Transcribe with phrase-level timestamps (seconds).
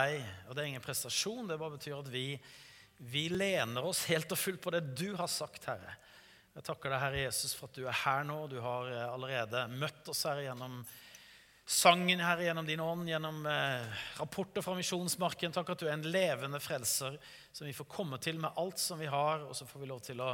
[0.00, 1.46] deg, og det er ingen prestasjon.
[1.48, 2.24] Det bare betyr at vi,
[3.12, 5.96] vi lener oss helt og fullt på det du har sagt, Herre.
[6.56, 8.40] Jeg takker deg, Herre Jesus, for at du er her nå.
[8.50, 10.80] Du har eh, allerede møtt oss, her gjennom
[11.70, 15.54] sangen, Herre, gjennom din ånd, gjennom eh, rapporter fra misjonsmarken.
[15.54, 17.20] Takk at du er en levende frelser
[17.52, 20.02] som vi får komme til med alt som vi har, og så får vi lov
[20.04, 20.32] til å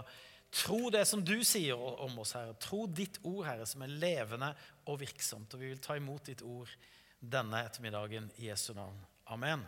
[0.56, 2.56] tro det som du sier om oss, Herre.
[2.64, 4.54] Tro ditt ord, Herre, som er levende
[4.88, 5.52] og virksomt.
[5.52, 6.72] Og vi vil ta imot ditt ord
[7.20, 8.96] denne ettermiddagen i Jesu navn.
[9.26, 9.64] Amen.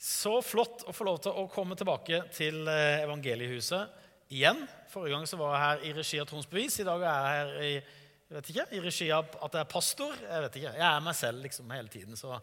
[0.00, 4.62] Så flott å få lov til å komme tilbake til eh, evangeliehuset igjen.
[4.88, 6.78] Forrige gang så var jeg her i regi av Troms Bevis.
[6.80, 9.70] I dag er jeg her i, jeg vet ikke, i regi av at jeg er
[9.74, 10.16] pastor.
[10.16, 12.16] Jeg vet ikke, jeg er meg selv liksom hele tiden.
[12.16, 12.40] Så.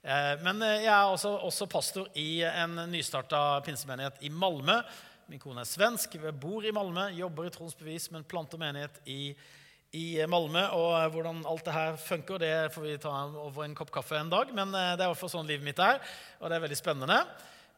[0.00, 4.80] Eh, men eh, jeg er også, også pastor i en nystarta pinsemenighet i Malmö.
[5.28, 9.22] Min kone er svensk, bor i Malmö, jobber i Troms Bevis, men planter menighet i
[9.28, 9.58] Malmö
[9.96, 10.62] i Malmö.
[10.76, 14.18] Og eh, hvordan alt det her funker, det får vi ta over en kopp kaffe
[14.18, 14.52] en dag.
[14.56, 16.02] Men eh, det er i sånn livet mitt er,
[16.40, 17.20] og det er veldig spennende.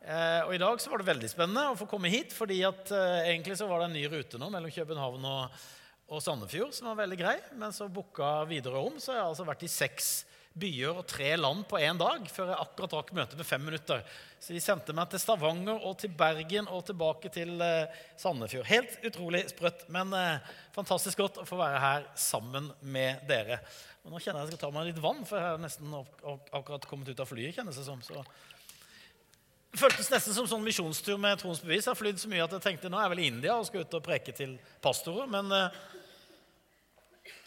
[0.03, 2.91] Eh, og i dag så var det veldig spennende å få komme hit, fordi at
[3.23, 5.65] egentlig så var det en ny rute nå mellom København og,
[6.13, 7.39] og Sandefjord som var veldig grei.
[7.61, 10.13] Men så booka videre om, så jeg har altså vært i seks
[10.59, 14.03] byer og tre land på én dag før jeg akkurat rakk møtet med fem minutter.
[14.43, 18.69] Så de sendte meg til Stavanger og til Bergen og tilbake til eh, Sandefjord.
[18.69, 23.63] Helt utrolig sprøtt, men eh, fantastisk godt å få være her sammen med dere.
[24.03, 25.93] Og nå kjenner jeg at jeg skal ta meg litt vann, for jeg har nesten
[25.95, 27.55] akkurat kommet ut av flyet.
[27.55, 28.03] kjennes det som.
[28.03, 28.19] Så
[29.73, 31.87] det føltes nesten som sånn misjonstur med troens bevis.
[31.87, 33.69] Jeg har flydd så mye at jeg tenkte nå er jeg vel i India og
[33.71, 35.31] skal ut og preke til pastorer.
[35.33, 35.79] Men eh,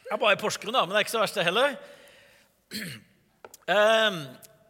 [0.08, 0.88] jeg er bare i Porsgrunn, da.
[0.88, 1.76] Men det er ikke så verst, det heller.
[3.66, 4.20] Ehm,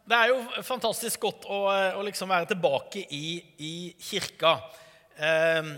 [0.08, 1.58] det er jo fantastisk godt å,
[1.98, 3.26] å liksom være tilbake i,
[3.60, 4.54] i kirka
[5.20, 5.74] ehm,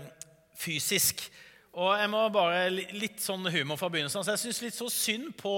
[0.55, 1.25] fysisk.
[1.79, 4.23] Og jeg må bare Litt sånn humor fra begynnelsen.
[4.23, 5.55] Så jeg syns litt så synd på,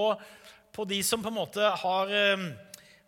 [0.73, 2.49] på, de som på en måte har ehm,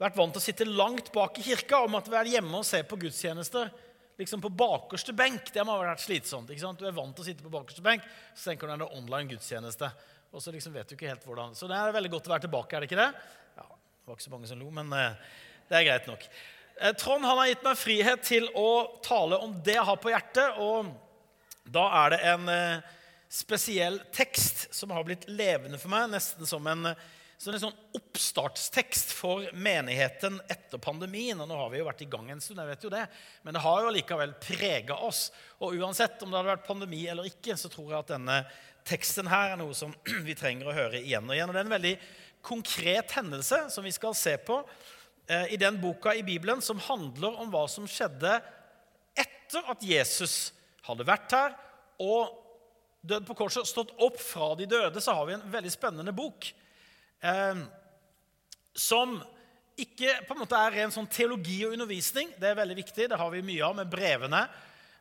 [0.01, 2.83] vært vant til å sitte langt bak i kirka og måtte være hjemme og se
[2.85, 3.71] på gudstjenester
[4.19, 5.49] liksom på bakerste benk.
[5.53, 6.51] Det må ha vært slitsomt.
[6.51, 6.79] ikke sant?
[6.79, 8.03] Du er vant til å sitte på bakerste benk,
[8.35, 9.89] så tenker du at det er online gudstjeneste.
[10.33, 11.53] Og så liksom vet du ikke helt hvordan.
[11.57, 12.75] Så det er veldig godt å være tilbake.
[12.75, 13.09] er det ikke det?
[14.03, 15.13] Det var ikke så mange som lo, men eh,
[15.69, 16.23] det er greit nok.
[16.75, 20.11] Eh, Trond han har gitt meg frihet til å tale om det jeg har på
[20.11, 20.57] hjertet.
[20.59, 20.89] Og
[21.71, 22.89] da er det en eh,
[23.31, 26.91] spesiell tekst som har blitt levende for meg, nesten som en
[27.43, 31.39] som en sånn oppstartstekst for menigheten etter pandemien.
[31.39, 33.01] og Nå har vi jo vært i gang en stund, jeg vet jo det,
[33.43, 35.25] men det har jo likevel prega oss.
[35.59, 38.37] Og uansett om det hadde vært pandemi eller ikke, så tror jeg at denne
[38.87, 39.91] teksten her er noe som
[40.27, 41.51] vi trenger å høre igjen og igjen.
[41.51, 41.93] Og det er en veldig
[42.43, 44.59] konkret hendelse som vi skal se på
[45.27, 48.35] eh, i den boka i Bibelen som handler om hva som skjedde
[49.15, 50.51] etter at Jesus
[50.83, 51.55] hadde vært her
[52.03, 52.39] og
[53.03, 56.49] dødd på korset, stått opp fra de døde, så har vi en veldig spennende bok
[57.23, 57.63] eh,
[58.73, 59.17] som
[59.79, 62.29] ikke på en måte er ren sånn teologi og undervisning.
[62.37, 63.07] Det er veldig viktig.
[63.09, 64.43] Det har vi mye av med brevene.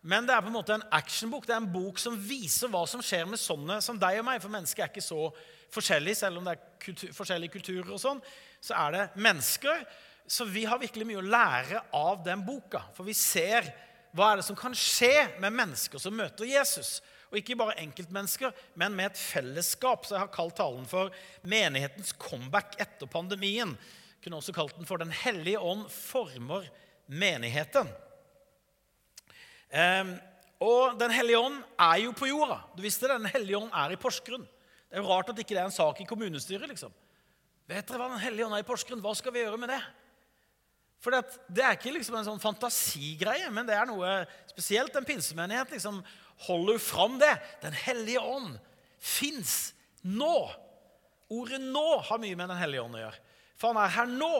[0.02, 1.44] Men det er på en måte en actionbok.
[1.46, 4.40] Det er en bok som viser hva som skjer med sånne som deg og meg.
[4.42, 5.28] For mennesker er ikke så
[5.72, 7.92] forskjellige, selv om det er kultur, forskjellige kulturer.
[7.92, 8.22] og sånn,
[8.60, 9.86] Så er det mennesker.
[10.26, 12.84] Så vi har virkelig mye å lære av den boka.
[12.94, 13.66] For vi ser
[14.14, 17.00] hva er det som kan skje med mennesker som møter Jesus.
[17.32, 20.04] Og ikke bare enkeltmennesker, men med et fellesskap.
[20.04, 21.10] Så jeg har kalt talen for
[21.42, 23.76] 'Menighetens comeback etter pandemien'.
[23.76, 26.68] Jeg kunne også kalt den for 'Den hellige ånd former
[27.08, 27.88] menigheten'.
[29.72, 30.20] Um,
[30.60, 32.60] og Den hellige ånd er jo på jorda.
[32.76, 33.18] Du visste det?
[33.18, 34.46] Den hellige ånd er i Porsgrunn.
[34.92, 36.68] Det er jo rart at ikke det er en sak i kommunestyret.
[36.68, 36.92] liksom.
[37.64, 39.00] Vet dere hva Den hellige ånd er i Porsgrunn?
[39.00, 39.80] Hva skal vi gjøre med det?
[41.00, 44.10] For det, er ikke liksom en sånn fantasigreie, men det er noe
[44.52, 46.02] spesielt en pinsemenighet liksom
[46.44, 47.32] holder fram det.
[47.64, 48.60] Den hellige ånd
[49.00, 49.72] fins
[50.04, 50.36] nå.
[51.32, 53.24] Ordet 'nå' har mye med Den hellige ånd å gjøre.
[53.56, 54.36] For han er her nå.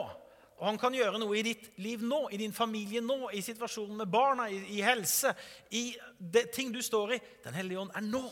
[0.61, 3.97] Og han kan gjøre noe i ditt liv nå, i din familie nå, i situasjonen
[3.97, 5.33] med barna, i, i helse,
[5.73, 7.21] i det, ting du står i.
[7.43, 8.27] Den hellige ånd er nå.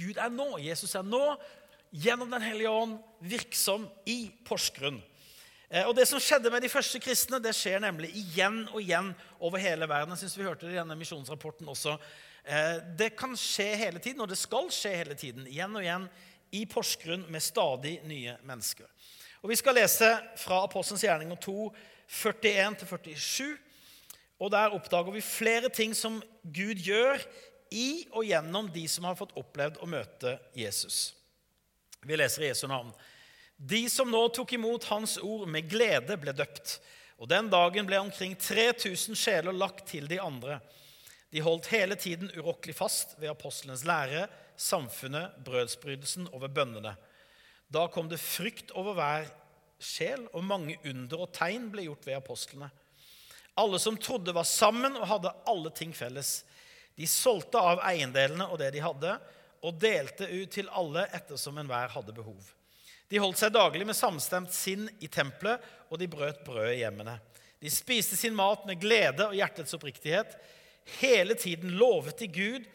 [0.00, 0.54] Gud er nå.
[0.64, 1.36] Jesus er nå,
[1.90, 5.00] gjennom Den hellige ånd, virksom i Porsgrunn.
[5.70, 9.12] Eh, og Det som skjedde med de første kristne, det skjer nemlig igjen og igjen
[9.38, 10.14] over hele verden.
[10.16, 11.98] Jeg synes vi hørte det i denne misjonsrapporten også.
[12.44, 15.46] Eh, det kan skje hele tiden, og det skal skje hele tiden.
[15.46, 16.08] Igjen og igjen
[16.52, 18.88] i Porsgrunn med stadig nye mennesker.
[19.42, 21.70] Og Vi skal lese fra Apostelens gjerninger 2,
[22.10, 23.56] 41-47.
[24.40, 27.20] Og Der oppdager vi flere ting som Gud gjør
[27.70, 31.12] i og gjennom de som har fått opplevd å møte Jesus.
[32.02, 32.90] Vi leser i Jesu navn.
[33.56, 36.78] De som nå tok imot Hans ord med glede, ble døpt.
[37.20, 40.58] Og Den dagen ble omkring 3000 sjeler lagt til de andre.
[41.30, 44.24] De holdt hele tiden urokkelig fast ved apostelens lære,
[44.56, 46.94] samfunnet, brødsbrytelsen og ved bønnene.
[47.70, 49.28] Da kom det frykt over hver
[49.80, 52.70] sjel, og mange under og tegn ble gjort ved apostlene.
[53.60, 56.40] Alle som trodde, var sammen og hadde alle ting felles.
[56.96, 59.16] De solgte av eiendelene og det de hadde,
[59.60, 62.40] og delte ut til alle ettersom enhver hadde behov.
[63.10, 65.60] De holdt seg daglig med samstemt sinn i tempelet,
[65.90, 67.16] og de brøt brød i hjemmene.
[67.60, 70.36] De spiste sin mat med glede og hjertets oppriktighet.
[71.00, 72.68] Hele tiden lovet de Gud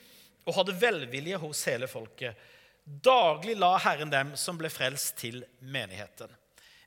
[0.45, 2.35] og hadde velvilje hos hele folket.
[2.85, 6.29] Daglig la Herren dem som ble frelst, til menigheten.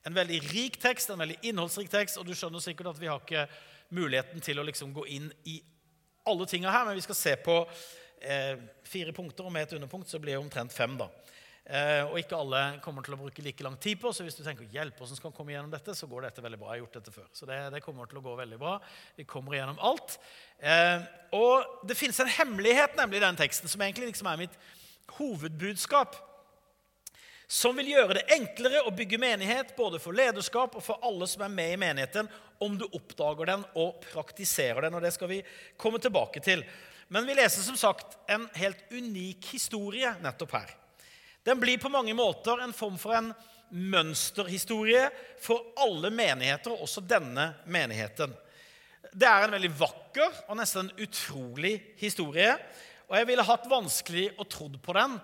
[0.06, 3.18] En veldig rik tekst, en veldig innholdsrik tekst, og du skjønner sikkert at vi har
[3.18, 3.48] ikke
[3.96, 5.58] muligheten til å liksom gå inn i
[6.28, 7.56] alle tinga her, men vi skal se på
[8.20, 8.54] eh,
[8.86, 10.96] fire punkter, og med et underpunkt så blir det omtrent fem.
[11.00, 11.08] da.
[11.68, 14.40] Eh, og ikke alle kommer til å bruke like lang tid på, så hvis du
[14.44, 16.70] tenker hjelp hvordan skal komme gjennom dette, så går dette veldig bra.
[16.70, 17.26] Jeg har gjort dette før.
[17.36, 18.78] Så det, det kommer til å gå veldig bra.
[19.18, 20.16] Vi kommer gjennom alt.
[20.64, 21.04] Eh,
[21.36, 24.56] og det finnes en hemmelighet nemlig i den teksten, som egentlig liksom er mitt
[25.18, 26.16] hovedbudskap
[27.48, 31.46] som vil gjøre det enklere å bygge menighet både for lederskap og for alle som
[31.46, 32.28] er med i menigheten,
[32.60, 34.98] om du oppdager den og praktiserer den.
[34.98, 35.40] og Det skal vi
[35.80, 36.64] komme tilbake til.
[37.08, 40.74] Men vi leser som sagt en helt unik historie nettopp her.
[41.46, 43.32] Den blir på mange måter en form for en
[43.72, 45.08] mønsterhistorie
[45.40, 48.34] for alle menigheter, og også denne menigheten.
[49.08, 52.52] Det er en veldig vakker og nesten utrolig historie.
[53.08, 55.16] Og jeg ville hatt vanskelig å trodd på den.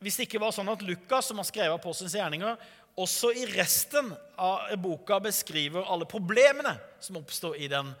[0.00, 2.60] Hvis det ikke var sånn at Lukas, som har skrevet Apostelens gjerninger,
[3.00, 4.08] også i resten
[4.40, 6.72] av boka beskriver alle problemene
[7.04, 7.92] som oppstår i den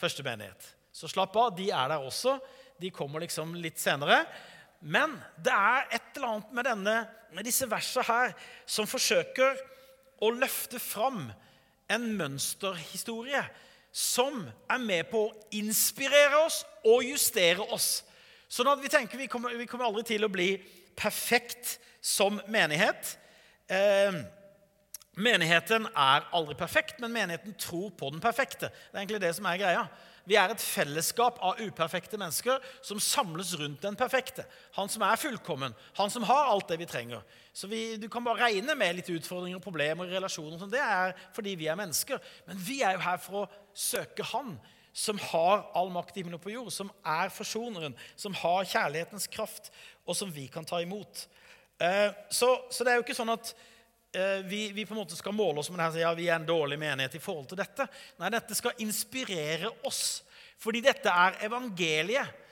[0.00, 0.66] første menighet.
[0.94, 2.36] Så slapp av, de er der også.
[2.82, 4.24] De kommer liksom litt senere.
[4.82, 6.96] Men det er et eller annet med, denne,
[7.34, 8.34] med disse versene her
[8.66, 9.62] som forsøker
[10.22, 11.28] å løfte fram
[11.90, 13.42] en mønsterhistorie
[13.94, 18.02] som er med på å inspirere oss og justere oss.
[18.54, 20.52] Sånn at vi tenker vi kommer, vi kommer aldri til å bli
[20.94, 23.16] perfekt som menighet.
[23.66, 24.20] Eh,
[25.18, 28.70] menigheten er aldri perfekt, men menigheten tror på den perfekte.
[28.70, 29.86] Det er egentlig det som er greia.
[30.24, 34.46] Vi er et fellesskap av uperfekte mennesker som samles rundt den perfekte.
[34.78, 37.26] Han som er fullkommen, han som har alt det vi trenger.
[37.52, 40.56] Så vi, Du kan bare regne med litt utfordringer og problemer i relasjoner.
[40.62, 40.72] Sånn.
[40.72, 42.22] Det er fordi vi er mennesker.
[42.46, 44.56] Men vi er jo her for å søke Han
[44.94, 49.72] som har all makt i himmelen på jord, som er forsoneren, som har kjærlighetens kraft,
[50.06, 51.24] og som vi kan ta imot.
[51.82, 53.50] Eh, så, så det er jo ikke sånn at
[54.14, 56.38] eh, vi, vi, på en måte skal måle oss med det her, ja, vi er
[56.38, 57.88] en dårlig menighet i forhold til dette.
[58.22, 60.22] Nei, dette skal inspirere oss.
[60.62, 62.42] Fordi dette er evangeliet.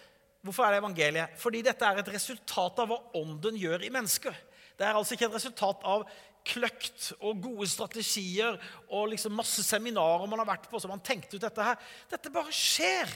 [0.43, 1.39] Hvorfor er det evangeliet?
[1.39, 4.35] Fordi dette er et resultat av hva Ånden gjør i mennesker.
[4.75, 6.03] Det er altså ikke et resultat av
[6.47, 8.57] kløkt og gode strategier
[8.89, 11.79] og liksom masse seminarer man har vært på, som man tenkte ut dette her.
[12.11, 13.11] Dette bare skjer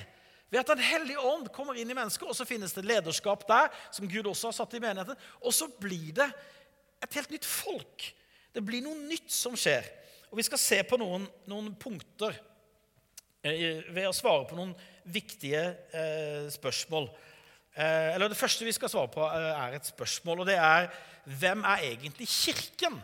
[0.50, 3.73] ved at Den hellige ånd kommer inn i mennesker, og så finnes det lederskap der,
[3.90, 5.19] som Gud også har satt i menigheten.
[5.43, 6.28] Og så blir det
[7.02, 8.06] et helt nytt folk.
[8.55, 9.88] Det blir noe nytt som skjer.
[10.31, 12.38] Og Vi skal se på noen, noen punkter
[13.43, 14.75] eh, ved å svare på noen
[15.11, 17.11] viktige eh, spørsmål.
[17.76, 20.88] Eh, eller Det første vi skal svare på, eh, er et spørsmål, og det er
[21.26, 23.02] hvem er egentlig Kirken?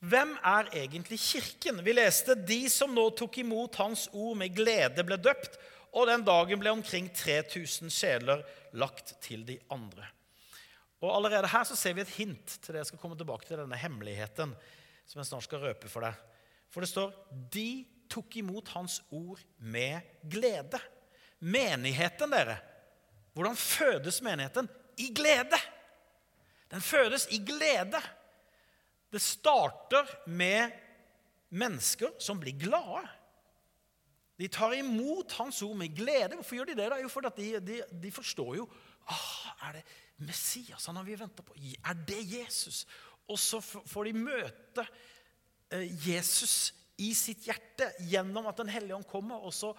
[0.00, 1.82] Hvem er egentlig Kirken?
[1.84, 5.58] Vi leste de som nå tok imot Hans ord med glede, ble døpt,
[5.92, 8.40] og den dagen ble omkring 3000 sjeler
[8.72, 10.06] lagt til de andre.
[11.00, 13.60] Og Allerede her så ser vi et hint til det jeg skal komme tilbake til
[13.60, 14.54] denne hemmeligheten
[15.08, 16.16] som jeg snart skal røpe for deg.
[16.70, 17.12] For det står
[17.52, 20.80] de tok imot Hans ord med glede.
[21.40, 22.56] Menigheten, dere.
[23.34, 24.68] Hvordan fødes menigheten?
[25.00, 25.58] I glede.
[26.70, 28.00] Den fødes i glede.
[29.10, 30.70] Det starter med
[31.50, 33.08] mennesker som blir glade.
[34.40, 36.38] De tar imot Hans ord med glede.
[36.38, 36.88] Hvorfor gjør de det?
[36.92, 36.98] da?
[37.02, 38.68] Jo, fordi de, de, de, forstår jo
[39.12, 39.82] ah, Er det
[40.24, 41.56] Messias han har vi venta på?
[41.60, 42.86] Er det Jesus?
[43.28, 44.86] Og så får de møte
[45.74, 49.44] eh, Jesus i sitt hjerte gjennom at Den hellige ånd kommer.
[49.44, 49.74] Og så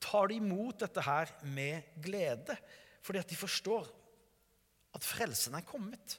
[0.00, 2.56] tar de imot dette her med glede,
[3.02, 3.90] fordi at de forstår
[4.94, 6.18] at frelsen er kommet.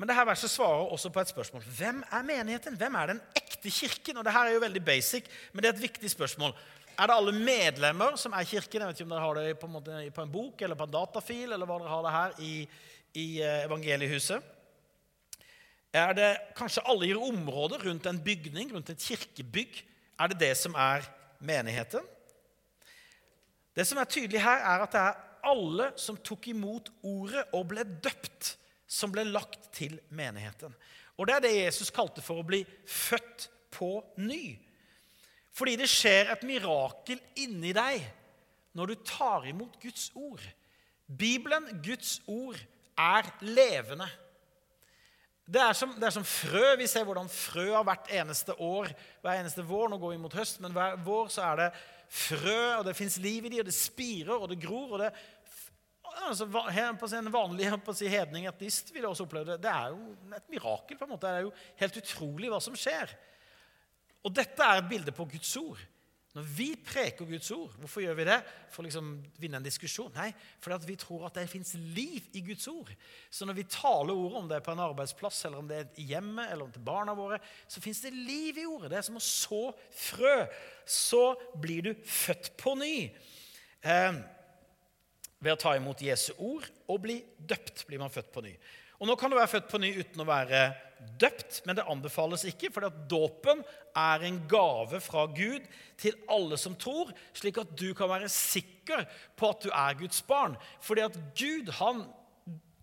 [0.00, 1.64] Men dette verset svarer også på et spørsmål.
[1.76, 2.76] Hvem er menigheten?
[2.80, 4.16] Hvem er den ekte kirken?
[4.16, 6.54] Og Dette er jo veldig basic, men det er et viktig spørsmål.
[6.96, 8.80] Er det alle medlemmer som er kirken?
[8.80, 10.86] Jeg vet ikke om dere har det på en, måte, på en bok eller på
[10.88, 12.54] en datafil, eller hva dere har det her i,
[13.12, 14.48] i eh, evangeliehuset.
[15.92, 19.82] Er det kanskje alle i området rundt en bygning, rundt et kirkebygg?
[20.16, 21.04] Er det det som er
[21.44, 22.08] menigheten?
[23.76, 25.20] Det som er tydelig her, er at det er
[25.52, 28.54] alle som tok imot ordet og ble døpt
[28.90, 30.74] som ble lagt til menigheten.
[31.20, 33.92] Og Det er det Jesus kalte for å bli født på
[34.24, 34.56] ny.
[35.54, 38.02] Fordi det skjer et mirakel inni deg
[38.78, 40.42] når du tar imot Guds ord.
[41.06, 42.58] Bibelen, Guds ord,
[43.00, 44.06] er levende.
[45.50, 46.76] Det er, som, det er som frø.
[46.78, 48.92] Vi ser hvordan frø har hvert eneste år.
[49.22, 49.88] Hver eneste vår.
[49.90, 51.70] Nå går vi mot høst, men hver vår så er det
[52.10, 54.94] frø, og det fins liv i de, og det spirer, og det gror.
[54.94, 55.10] og det
[56.26, 56.46] altså,
[57.16, 59.62] En vanlig på si, hedning, etnist vil også oppleve det.
[59.64, 60.98] Det er jo et mirakel.
[60.98, 61.26] på en måte.
[61.26, 63.14] Det er jo helt utrolig hva som skjer.
[64.24, 65.80] Og dette er et bilde på Guds ord.
[66.30, 68.36] Når vi preker Guds ord, hvorfor gjør vi det?
[68.70, 69.06] For å liksom
[69.42, 70.12] vinne en diskusjon?
[70.14, 70.28] Nei,
[70.62, 72.92] fordi vi tror at det fins liv i Guds ord.
[73.34, 75.88] Så når vi taler ordet, om det er på en arbeidsplass, eller om det er
[75.98, 78.92] i hjemmet, eller om til barna våre, så fins det liv i ordet.
[78.92, 80.36] Det er som å så frø.
[80.86, 81.24] Så
[81.58, 82.94] blir du født på ny.
[83.82, 84.22] Eh,
[85.40, 88.52] ved å ta imot Jesu ord og bli døpt blir man født på ny.
[89.00, 90.66] Og Nå kan du være født på ny uten å være
[91.20, 93.62] døpt, men det anbefales ikke, for dåpen
[93.96, 95.64] er en gave fra Gud
[96.00, 99.06] til alle som tror, slik at du kan være sikker
[99.40, 100.58] på at du er Guds barn.
[100.84, 102.08] Fordi at Gud, han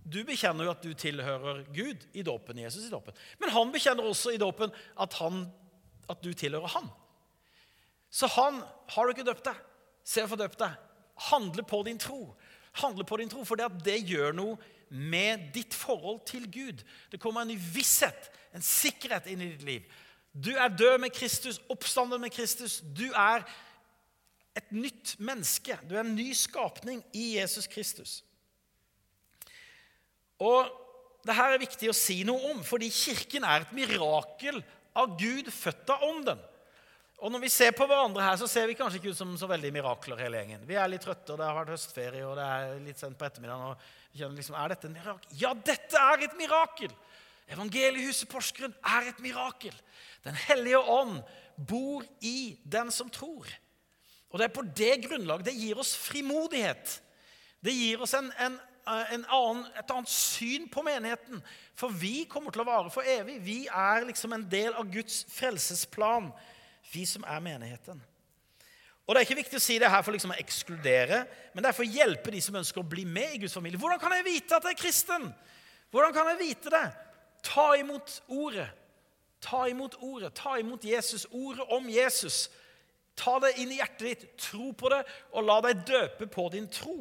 [0.08, 3.12] Du bekjenner jo at du tilhører Gud i dåpen, Jesus i dåpen.
[3.42, 5.18] Men han bekjenner også i dåpen at,
[6.08, 6.88] at du tilhører han.
[8.08, 9.60] Så han har du ikke døpt deg,
[10.08, 10.87] se å få døpt deg.
[11.30, 12.36] Handle på din tro.
[12.82, 14.58] Handle på din tro, For det, gjør noe
[14.90, 16.84] med ditt forhold til Gud.
[17.12, 19.88] Det kommer en ny visshet, en sikkerhet inn i ditt liv.
[20.34, 22.80] Du er død med Kristus, oppstanden med Kristus.
[22.96, 23.44] Du er
[24.58, 25.78] et nytt menneske.
[25.90, 28.22] Du er en ny skapning i Jesus Kristus.
[30.40, 30.70] Og
[31.26, 34.62] det her er viktig å si noe om, fordi Kirken er et mirakel
[34.98, 36.40] av Gud, født av Ånden.
[37.18, 39.48] Og Når vi ser på hverandre her, så ser vi kanskje ikke ut som så
[39.50, 40.20] veldig mirakler.
[40.22, 40.68] hele gjengen.
[40.68, 43.26] Vi er litt trøtte, og det har vært høstferie, og det er litt sent på
[43.26, 43.72] ettermiddagen.
[43.74, 43.78] og
[44.12, 45.38] vi kjenner liksom, Er dette en mirakel?
[45.40, 46.94] Ja, dette er et mirakel!
[47.48, 49.74] Evangeliehuset Porsgrunn er et mirakel.
[50.24, 51.22] Den hellige ånd
[51.56, 53.48] bor i den som tror.
[54.30, 57.02] Og Det er på det grunnlaget det gir oss frimodighet.
[57.64, 61.42] Det gir oss en, en, en annen, et annet syn på menigheten.
[61.74, 63.40] For vi kommer til å vare for evig.
[63.42, 66.30] Vi er liksom en del av Guds frelsesplan
[66.92, 68.02] vi som er menigheten.
[69.08, 71.22] Og Det er ikke viktig å si det her for liksom å ekskludere,
[71.54, 73.80] men det er for å hjelpe de som ønsker å bli med i Guds familie.
[73.80, 75.30] Hvordan kan jeg vite at jeg er kristen?
[75.96, 76.88] Hvordan kan jeg vite det?
[77.48, 78.68] Ta imot ordet.
[79.40, 80.34] Ta imot ordet.
[80.36, 81.24] Ta imot Jesus.
[81.32, 82.50] Ordet om Jesus.
[83.18, 85.00] Ta det inn i hjertet ditt, tro på det,
[85.34, 87.00] og la deg døpe på din tro.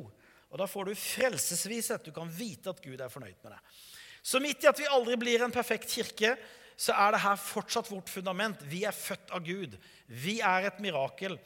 [0.51, 2.07] Og Da får du frelsesvishet.
[2.07, 3.75] Du kan vite at Gud er fornøyd med deg.
[4.23, 6.37] Så midt i at vi aldri blir en perfekt kirke,
[6.77, 8.61] så er det her fortsatt vårt fundament.
[8.69, 9.79] Vi er født av Gud.
[10.07, 11.39] Vi er et mirakel.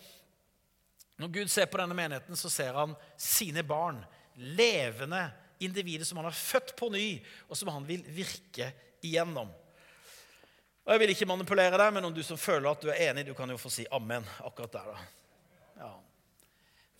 [1.20, 4.00] Når Gud ser på denne menigheten, så ser han sine barn.
[4.34, 5.28] Levende
[5.62, 8.72] individer som han har født på ny, og som han vil virke
[9.04, 9.52] igjennom.
[10.84, 13.26] Og Jeg vil ikke manipulere deg, men om du som føler at du er enig,
[13.28, 14.88] du kan jo få si amen akkurat der.
[14.90, 15.84] da.
[15.84, 15.90] Ja.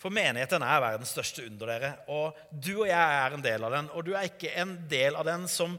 [0.00, 3.75] For menigheten er verdens største under dere, og du og jeg er en del av
[3.75, 3.90] den.
[3.96, 5.75] Og du er ikke en del av den som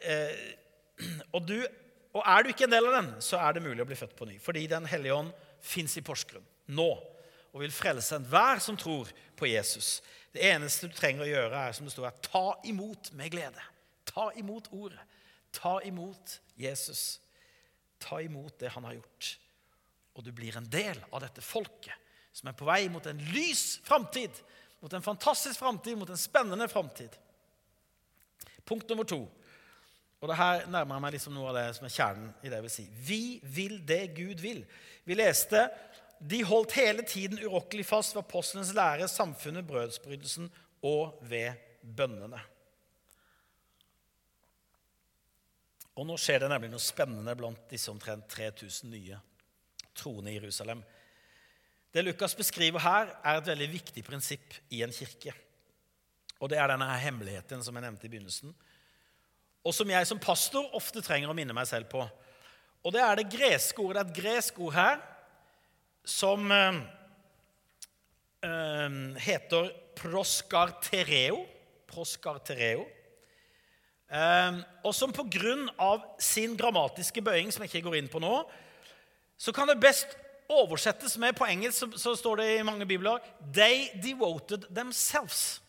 [0.00, 0.32] eh,
[1.34, 1.58] og du
[2.10, 4.16] og er du ikke en del av den, så er det mulig å bli født
[4.18, 4.38] på ny.
[4.42, 5.30] Fordi Den hellige ånd
[5.62, 6.90] fins i Porsgrunn nå
[7.50, 9.98] og vil frelse enhver som tror på Jesus.
[10.30, 13.64] Det eneste du trenger å gjøre, er som det står her, ta imot med glede.
[14.06, 15.02] Ta imot ordet.
[15.54, 17.18] Ta imot Jesus.
[17.98, 19.32] Ta imot det han har gjort.
[20.14, 21.94] Og du blir en del av dette folket
[22.34, 24.30] som er på vei mot en lys framtid.
[24.80, 27.18] Mot en fantastisk framtid, mot en spennende framtid.
[28.64, 29.24] Punkt nummer to.
[30.20, 32.58] Og det her nærmer jeg meg liksom noe av det som er kjernen i det
[32.58, 32.86] jeg vil si.
[33.08, 33.22] Vi
[33.56, 34.60] vil det Gud vil.
[35.08, 35.64] Vi leste
[36.20, 40.50] de holdt hele tiden urokkelig fast ved apostlenes lære, samfunnet, brødsbrytelsen
[40.84, 42.40] og ved bønnene.
[45.96, 49.16] Og nå skjer det nemlig noe spennende blant disse omtrent 3000 nye
[49.96, 50.82] troende i Jerusalem.
[51.90, 55.32] Det Lukas beskriver her, er et veldig viktig prinsipp i en kirke.
[56.40, 58.52] Og det er denne hemmeligheten som jeg nevnte i begynnelsen
[59.64, 62.04] og som jeg som pastor ofte trenger å minne meg selv på.
[62.80, 64.06] Og det er det greske ordet.
[64.06, 65.02] Det er et gresk ord her
[66.08, 66.78] som eh,
[68.48, 69.68] eh, heter
[70.00, 71.42] proskartereo.
[71.90, 72.86] Proskartereo.
[74.10, 78.22] Eh, og som på grunn av sin grammatiske bøying, som jeg ikke går inn på
[78.22, 78.34] nå,
[79.40, 80.16] så kan det best
[80.50, 83.22] oversettes med På engelsk så, så står det i mange bibler
[83.54, 85.60] They devoted themselves.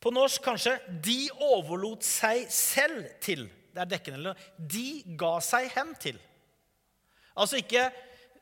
[0.00, 3.48] På norsk kanskje 'de overlot seg selv til'.
[3.74, 4.18] Det er dekkende.
[4.18, 6.20] Eller 'de ga seg hen til'.
[7.36, 7.90] Altså ikke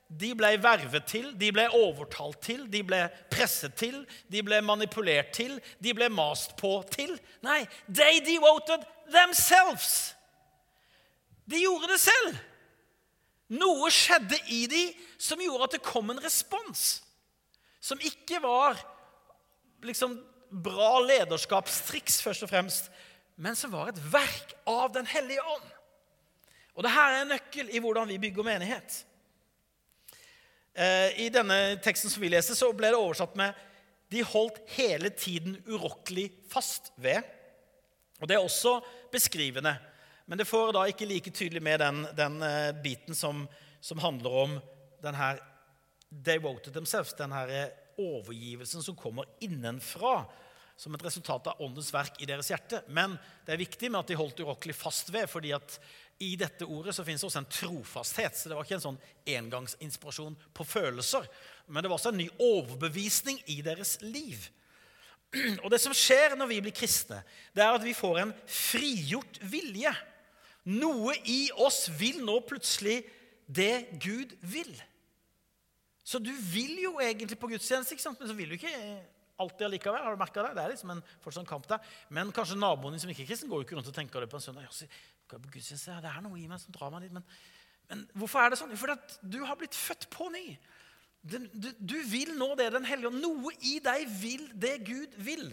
[0.08, 5.32] 'de ble vervet til', 'de ble overtalt til', 'de ble presset til', 'de ble manipulert
[5.32, 7.18] til', 'de ble mast på til'.
[7.42, 10.14] Nei, 'they devoted themselves'.
[11.50, 12.38] De gjorde det selv.
[13.48, 14.82] Noe skjedde i de
[15.18, 17.02] som gjorde at det kom en respons.
[17.80, 18.76] Som ikke var
[19.82, 20.18] liksom
[20.50, 22.90] bra lederskapstriks, først og fremst,
[23.36, 25.68] men som var et verk av Den hellige ånd.
[26.78, 29.04] Og det her er en nøkkel i hvordan vi bygger menighet.
[30.78, 33.54] Eh, I denne teksten som vi leser, så ble det oversatt med
[34.08, 37.26] 'de holdt hele tiden urokkelig fast ved'.
[38.20, 38.80] Og Det er også
[39.12, 39.76] beskrivende,
[40.26, 43.48] men det får da ikke like tydelig med den, den eh, biten som,
[43.80, 44.60] som, handler om
[45.02, 45.38] den her
[46.12, 50.22] 'devoted themselves', den her eh, overgivelsen som kommer innenfra
[50.78, 52.84] som et resultat av åndens verk i deres hjerte.
[52.94, 55.78] Men det er viktig med at de holdt urokkelig fast ved, fordi at
[56.22, 58.38] i dette ordet så finnes det også en trofasthet.
[58.38, 61.26] Så det var ikke en sånn engangsinspirasjon på følelser,
[61.66, 64.46] men det var også en ny overbevisning i deres liv.
[65.64, 67.24] Og det som skjer når vi blir kristne,
[67.54, 69.92] det er at vi får en frigjort vilje.
[70.78, 73.00] Noe i oss vil nå plutselig
[73.48, 74.70] det Gud vil.
[76.08, 78.72] Så du vil jo egentlig på gudstjeneste, men så vil du ikke
[79.38, 80.00] alltid allikevel.
[80.06, 80.54] Har du merka det?
[80.56, 81.84] Det er liksom en fortsatt kamp der.
[82.14, 84.30] Men kanskje naboen din som ikke er kristen, går jo ikke rundt og tenker det
[84.32, 84.64] på en søndag.
[84.64, 87.14] Ja, det er noe i meg som drar meg dit.
[87.14, 87.26] Men,
[87.90, 88.72] men hvorfor er det sånn?
[88.80, 90.46] Fordi at du har blitt født på ny.
[91.28, 93.20] Du, du, du vil nå det Den hellige ånd.
[93.20, 95.52] Noe i deg vil det Gud vil.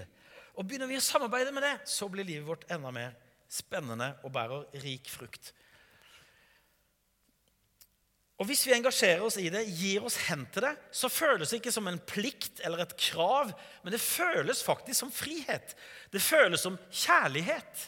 [0.55, 3.17] Og Begynner vi å samarbeide med det, så blir livet vårt enda mer
[3.51, 5.51] spennende og bærer rik frukt.
[8.35, 11.61] Og Hvis vi engasjerer oss i det, gir oss hen til det, så føles det
[11.61, 15.75] ikke som en plikt eller et krav, men det føles faktisk som frihet.
[16.11, 17.85] Det føles som kjærlighet.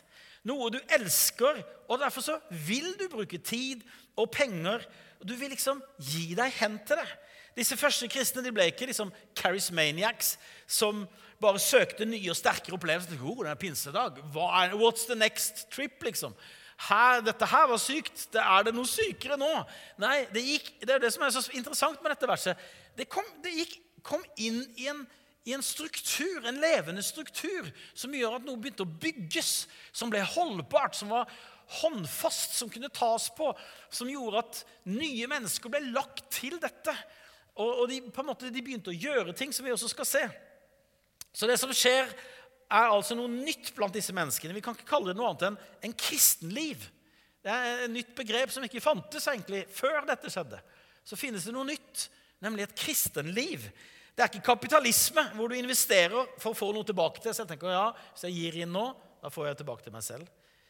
[0.48, 1.60] Noe du elsker,
[1.92, 3.84] og derfor så vil du bruke tid
[4.16, 4.86] og penger.
[5.20, 7.10] og Du vil liksom gi deg hen til det.
[7.58, 10.36] Disse første kristne de ble ikke liksom charismaniacs
[10.70, 11.04] som
[11.42, 13.20] bare søkte nye og sterkere opplevelser.
[13.20, 14.22] Oh, det er pinsedag.
[14.78, 16.38] What's the next trip, liksom?
[16.78, 18.28] Her, dette her var sykt.
[18.34, 19.50] Det er det noe sykere nå?
[20.02, 22.66] Nei, det, gikk, det er det som er så interessant med dette verset.
[22.98, 25.02] Det kom, det gikk, kom inn i en,
[25.48, 29.66] i en, struktur, en levende struktur, som gjør at noe begynte å bygges,
[29.96, 31.32] som ble holdbart, som var
[31.82, 33.50] håndfast, som kunne tas på,
[33.92, 36.94] som gjorde at nye mennesker ble lagt til dette.
[37.58, 40.08] Og, og de, på en måte, de begynte å gjøre ting som vi også skal
[40.08, 40.24] se.
[41.34, 42.08] Så det som skjer,
[42.68, 44.56] er altså noe nytt blant disse menneskene.
[44.58, 46.84] Vi kan ikke kalle det noe annet enn en kristenliv.
[47.44, 50.60] Det er et nytt begrep som ikke fantes egentlig før dette skjedde.
[51.08, 52.10] Så finnes det noe nytt,
[52.44, 53.70] nemlig et kristenliv.
[54.12, 57.32] Det er ikke kapitalisme hvor du investerer for å få noe tilbake til.
[57.32, 58.90] Så jeg tenker, ja, Hvis jeg gir inn nå,
[59.22, 60.28] da får jeg tilbake til meg selv.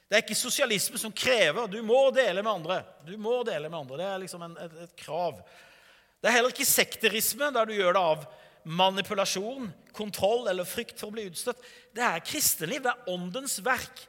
[0.08, 2.82] Det er ikke sosialisme som krever du må dele med andre.
[3.08, 3.98] Du må dele med andre.
[4.00, 5.42] Det er liksom en, et, et krav.
[6.22, 8.28] Det er heller ikke sekterisme, der du gjør det av
[8.68, 11.64] manipulasjon, kontroll eller frykt for å bli utstøtt.
[11.96, 12.84] Det er kristenliv.
[12.84, 14.06] Det er åndens verk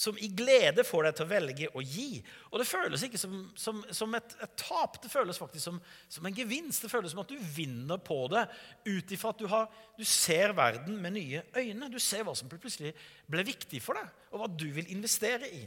[0.00, 2.20] som i glede får deg til å velge å gi.
[2.50, 6.26] Og det føles ikke som, som, som et, et, tap, det føles faktisk som, som,
[6.26, 6.84] en gevinst.
[6.84, 8.46] Det føles som at du vinner på det
[8.86, 9.66] ut ifra at du, har,
[9.98, 11.90] du, ser verden med nye øyne.
[11.92, 12.94] Du ser hva som plutselig
[13.30, 15.64] ble viktig for deg, og hva du vil investere i.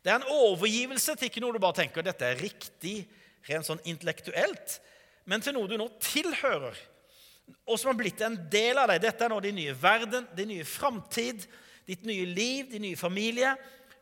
[0.00, 3.02] Det er en overgivelse til ikke noe du bare tenker dette er riktig
[3.50, 4.78] rent sånn intellektuelt,
[5.28, 6.78] men til noe du nå tilhører
[7.66, 9.02] og som har blitt en del av deg.
[9.04, 11.46] Dette er nå din nye verden, din nye framtid,
[11.88, 13.54] ditt nye liv, din nye familie.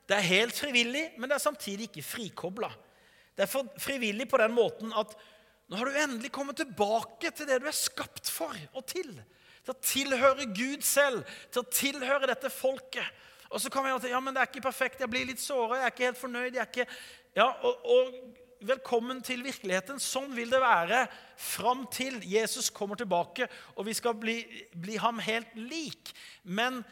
[0.08, 2.70] Det er helt frivillig, men det er samtidig ikke frikobla.
[3.36, 5.12] Det er frivillig på den måten at
[5.68, 9.10] nå har du endelig kommet tilbake til det du er skapt for og til.
[9.62, 13.04] Til å tilhøre Gud selv, til å tilhøre dette folket.
[13.52, 15.80] Og så kommer jeg til ja, men det er ikke perfekt, jeg blir litt såra,
[15.80, 16.54] jeg er ikke helt fornøyd.
[16.56, 16.88] jeg er ikke...
[17.36, 20.00] Ja, og, og velkommen til virkeligheten.
[20.02, 21.04] Sånn vil det være
[21.38, 24.40] fram til Jesus kommer tilbake og vi skal bli,
[24.74, 26.12] bli ham helt lik.
[26.42, 26.82] Men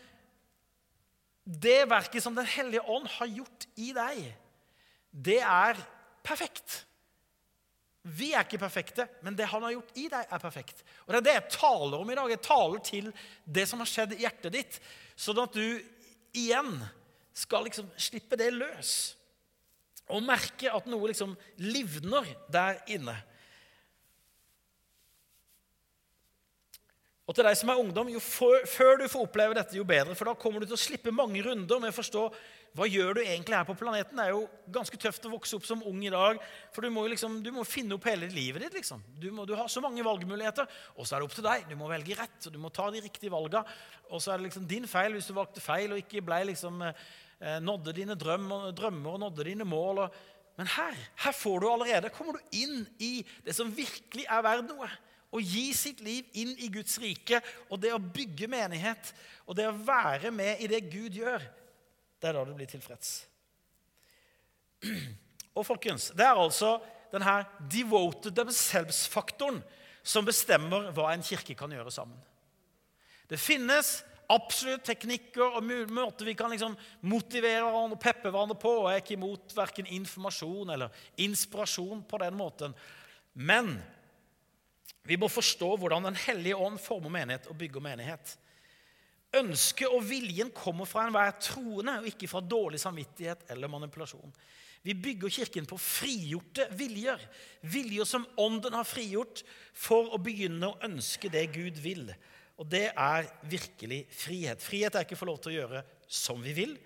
[1.47, 4.23] det verket som Den hellige ånd har gjort i deg,
[5.11, 5.79] det er
[6.27, 6.83] perfekt.
[8.07, 10.83] Vi er ikke perfekte, men det han har gjort i deg, er perfekt.
[11.07, 12.31] Og Det er det jeg taler om i dag.
[12.31, 13.13] Jeg taler til
[13.45, 14.81] det som har skjedd i hjertet ditt,
[15.19, 15.83] sånn at du
[16.37, 16.79] igjen
[17.37, 19.17] skal liksom slippe det løs
[20.13, 23.17] og merke at noe liksom livner der inne.
[27.27, 30.15] Og til deg som er ungdom, jo før du får oppleve dette, jo bedre.
[30.15, 32.23] For da kommer du til å slippe mange runder med å forstå
[32.77, 34.15] hva gjør du egentlig her på planeten.
[34.15, 36.39] Det er jo ganske tøft å vokse opp som ung i dag.
[36.77, 38.79] For du må, liksom, du må finne opp hele livet ditt.
[38.79, 39.03] liksom.
[39.19, 40.71] Du, må, du, har så mange valgmuligheter.
[40.95, 41.67] Og så er det opp til deg.
[41.67, 43.75] Du må velge rett, og du må ta de riktige valgene.
[44.13, 46.85] Og så er det liksom din feil hvis du valgte feil og ikke ble liksom
[46.87, 46.95] Eh,
[47.41, 50.05] nådde dine drømmer og nådde dine mål.
[50.07, 50.15] Og,
[50.57, 54.71] men her her får du allerede, kommer du inn i det som virkelig er verdt
[54.71, 54.89] noe.
[55.37, 59.11] Å gi sitt liv inn i Guds rike og det å bygge menighet
[59.45, 61.43] og det å være med i det Gud gjør,
[62.17, 63.19] det er da du blir tilfreds.
[65.57, 66.79] Og folkens, Det er altså
[67.13, 69.63] denne devoted themselves-faktoren
[70.07, 72.19] som bestemmer hva en kirke kan gjøre sammen.
[73.27, 78.73] Det finnes absolutt teknikker og måter vi kan liksom motivere hverandre og peppe hverandre på.
[78.87, 82.75] Jeg er ikke imot verken informasjon eller inspirasjon på den måten.
[83.35, 83.77] Men
[85.07, 88.37] vi må forstå hvordan Den hellige ånd former menighet og bygger menighet.
[89.37, 94.33] Ønsket og viljen kommer fra enhver troende, og ikke fra dårlig samvittighet eller manipulasjon.
[94.87, 97.21] Vi bygger Kirken på frigjorte viljer.
[97.67, 99.43] Viljer som Ånden har frigjort
[99.75, 102.13] for å begynne å ønske det Gud vil.
[102.57, 104.63] Og det er virkelig frihet.
[104.65, 106.77] Frihet er ikke å få lov til å gjøre som vi vil,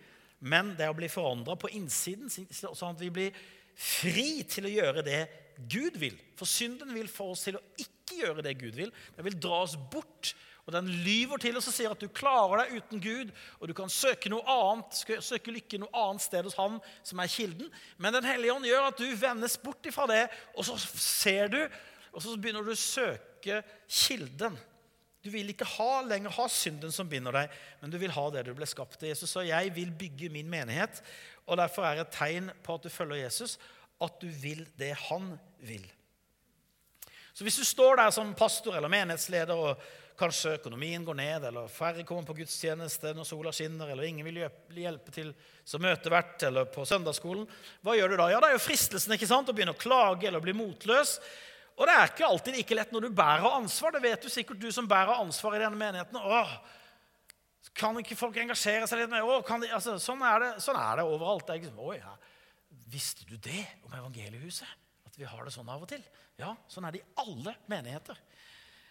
[0.41, 3.41] men det er å bli forandra på innsiden, sånn at vi blir
[3.81, 5.21] fri til å gjøre det
[5.71, 6.17] Gud vil.
[6.39, 8.93] For synden vil få oss til å ikke gjøre det Gud vil.
[9.17, 10.33] Den vil dra oss bort.
[10.67, 13.75] Og den lyver til oss og sier at du klarer deg uten Gud, og du
[13.77, 17.71] kan søke noe annet, søke lykke noe annet sted hos Han som er kilden.
[17.99, 21.61] Men Den hellige ånd gjør at du vendes bort ifra det, og så ser du,
[22.13, 24.59] og så begynner du å søke kilden.
[25.21, 28.47] Du vil ikke ha, lenger ha synden som binder deg, men du vil ha det
[28.47, 29.11] du ble skapt til.
[29.13, 31.03] Jesus sa, 'Jeg vil bygge min menighet',
[31.47, 33.59] og derfor er et tegn på at du følger Jesus,
[34.01, 35.85] at du vil det han vil.
[37.35, 39.83] Så hvis du står der som pastor eller menighetsleder, og
[40.21, 44.43] kanskje økonomien går ned, eller færre kommer på gudstjeneste når sola skinner, eller ingen vil
[44.77, 45.33] hjelpe til
[45.65, 47.47] som møtevert eller på søndagsskolen,
[47.81, 48.29] hva gjør du da?
[48.31, 49.49] Ja, Det er jo fristelsen ikke sant?
[49.49, 51.19] å begynne å klage eller bli motløs.
[51.81, 53.95] Og det er ikke alltid like lett når du bærer ansvar.
[53.97, 56.21] Det vet du sikkert, du som bærer ansvar i denne menigheten.
[56.21, 56.53] Åh,
[57.77, 59.25] kan ikke folk engasjere seg litt mer?
[59.25, 61.47] Åh, de, altså, sånn, er det, sånn, er det, overalt.
[61.49, 62.13] Det er liksom, Oi, ja.
[62.91, 64.77] Visste du det om evangeliehuset?
[65.09, 66.03] At vi har det sånn av og til?
[66.41, 68.21] Ja, sånn er det i alle menigheter.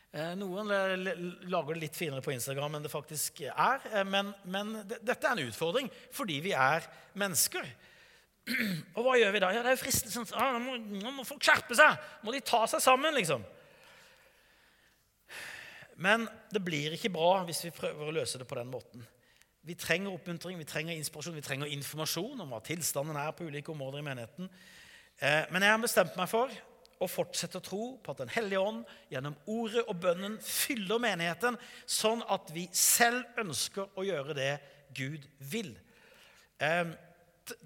[0.10, 3.86] Eh, noen lager det litt finere på Instagram enn det faktisk er.
[3.92, 7.70] Eh, men, men dette er en utfordring fordi vi er mennesker.
[8.98, 9.52] Og hva gjør vi da?
[9.54, 10.28] Ja, det er jo fristelsen.
[10.34, 11.98] Ah, nå, må, nå må folk skjerpe seg!
[12.26, 13.46] Må de ta seg sammen, liksom?
[16.00, 19.04] Men det blir ikke bra hvis vi prøver å løse det på den måten.
[19.68, 23.74] Vi trenger oppmuntring, vi trenger inspirasjon, vi trenger informasjon om hva tilstanden er på ulike
[23.74, 24.48] områder i menigheten.
[25.20, 26.54] Eh, men jeg har bestemt meg for
[27.00, 31.60] å fortsette å tro på at Den hellige ånd gjennom ordet og bønnen fyller menigheten,
[31.86, 34.54] sånn at vi selv ønsker å gjøre det
[34.96, 35.76] Gud vil.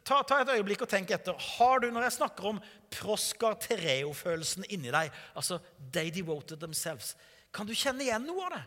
[0.05, 1.37] Ta, ta, et øyeblikk og tenk etter.
[1.57, 2.61] Har du, når jeg snakker om
[2.93, 5.59] Proscar tereo-følelsen inni deg, altså
[5.91, 7.15] 'they devoted themselves',
[7.53, 8.63] kan du kjenne igjen noe av det?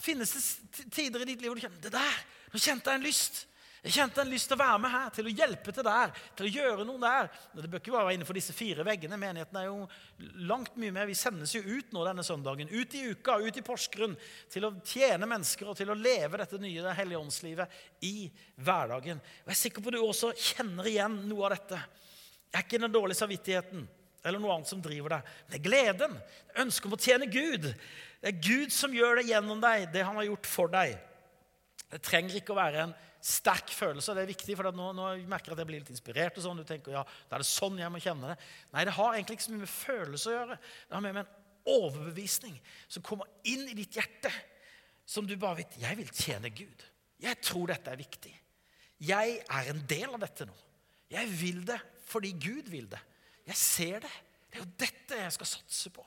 [0.00, 2.18] Finnes det tider i ditt liv hvor du kjenner det der,
[2.52, 3.46] nå kjente jeg en lyst.
[3.80, 6.48] Jeg kjente en lyst til å være med her, til å hjelpe til der, til
[6.48, 7.30] å gjøre noe der.
[7.56, 9.16] Det bør ikke bare være innenfor disse fire veggene.
[9.20, 9.86] Menigheten er jo
[10.50, 11.08] langt mye mer.
[11.08, 14.18] Vi sendes jo ut nå denne søndagen, ut i uka, ut i Porsgrunn,
[14.52, 18.28] til å tjene mennesker og til å leve dette nye det hellige åndslivet i
[18.60, 19.24] hverdagen.
[19.24, 21.80] Og Jeg er sikker på at du også kjenner igjen noe av dette.
[22.50, 23.88] Det er ikke den dårlige samvittigheten
[24.20, 25.36] eller noe annet som driver deg.
[25.48, 26.16] Det er gleden.
[26.60, 27.70] Ønsket om å tjene Gud.
[28.20, 30.98] Det er Gud som gjør det gjennom deg, det han har gjort for deg.
[31.90, 34.14] Det trenger ikke å være en sterk følelse.
[34.16, 36.38] Det er viktig, for nå, nå merker jeg at jeg blir litt inspirert.
[36.38, 38.48] og sånn, du tenker, ja, da er det sånn jeg må kjenne det.
[38.74, 40.58] Nei, det har egentlig ikke så mye med følelse å gjøre.
[40.88, 41.36] Det har med, en
[41.70, 42.56] overbevisning
[42.88, 44.32] som kommer inn i ditt hjerte,
[45.04, 46.86] som du bare vet Jeg vil tjene Gud.
[47.20, 48.32] Jeg tror dette er viktig.
[49.00, 50.56] Jeg er en del av dette nå.
[51.10, 51.80] Jeg vil det
[52.10, 53.00] fordi Gud vil det.
[53.46, 54.14] Jeg ser det.
[54.50, 56.04] Det er jo dette jeg skal satse på.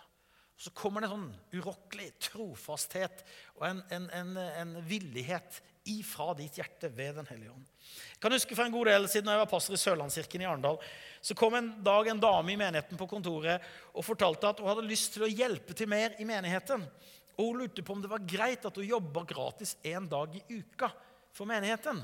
[0.63, 3.26] Så kommer det en sånn urokkelig trofasthet
[3.58, 5.60] og en, en, en, en villighet
[5.91, 7.65] ifra ditt hjerte ved Den hellige ånd.
[8.13, 10.80] Jeg kan huske for en god del siden jeg var pastor i Sørlandskirken i Arendal,
[11.19, 14.88] så kom en dag en dame i menigheten på kontoret og fortalte at hun hadde
[14.88, 16.88] lyst til å hjelpe til mer i menigheten.
[17.36, 20.43] Og Hun lurte på om det var greit at hun jobba gratis en dag i
[20.62, 20.93] uka
[21.34, 21.99] for menigheten.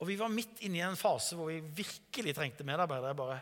[0.00, 3.14] Og Vi var midt inne i en fase hvor vi virkelig trengte medarbeidere.
[3.14, 3.40] bare,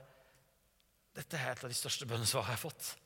[1.15, 2.97] Dette er et av de største bønnesvarene jeg har fått.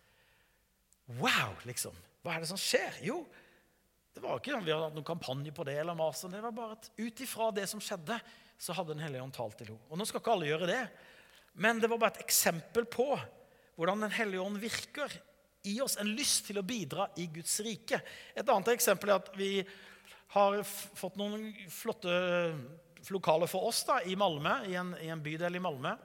[1.06, 1.96] Wow, liksom.
[2.22, 3.00] Hva er det som skjer?
[3.04, 3.22] Jo,
[4.12, 5.78] det var ikke sånn vi hadde hatt noen kampanje på det.
[5.80, 6.32] eller masen.
[6.32, 8.20] Det var bare at Ut ifra det som skjedde,
[8.58, 9.88] så hadde Den hellige ånd talt til henne.
[9.90, 10.82] Og Nå skal ikke alle gjøre det,
[11.54, 13.08] men det var bare et eksempel på
[13.76, 15.10] hvordan Den hellige ånd virker
[15.64, 15.96] i oss.
[15.96, 18.00] En lyst til å bidra i Guds rike.
[18.34, 19.66] Et annet eksempel er at vi
[20.32, 22.12] har fått noen flotte
[23.10, 25.96] lokaler for oss da, i Malmö, i en, i en bydel i Malmö.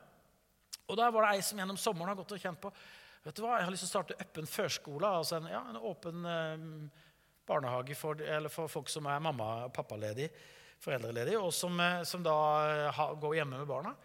[0.88, 2.72] Og Der var det ei som gjennom sommeren har gått og kjent på
[3.28, 5.12] vet du hva, jeg har lyst til å starte åpen førskole.
[5.20, 6.26] altså en, ja, en åpen...
[6.26, 7.04] Eh,
[7.48, 10.30] barnehage for, for folk som er mamma- og pappaledig,
[10.84, 12.38] foreldreledig, og som, eh, som da
[12.94, 13.96] ha, går hjemme med barna.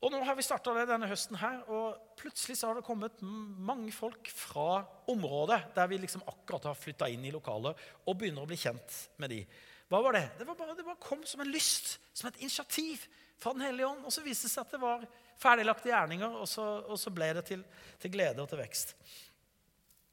[0.00, 3.18] Og nå har vi starta det denne høsten her, og plutselig så har det kommet
[3.20, 8.46] mange folk fra området der vi liksom akkurat har flytta inn i lokalet, og begynner
[8.46, 9.42] å bli kjent med de.
[9.90, 10.26] Hva var det?
[10.38, 13.08] Det, var bare, det bare kom som en lyst, som et initiativ
[13.40, 14.04] fra Den hellige ånd.
[14.06, 15.02] Og så viste det seg at det var
[15.40, 17.64] ferdiglagte gjerninger, og så, og så ble det til,
[17.98, 18.94] til glede og til vekst.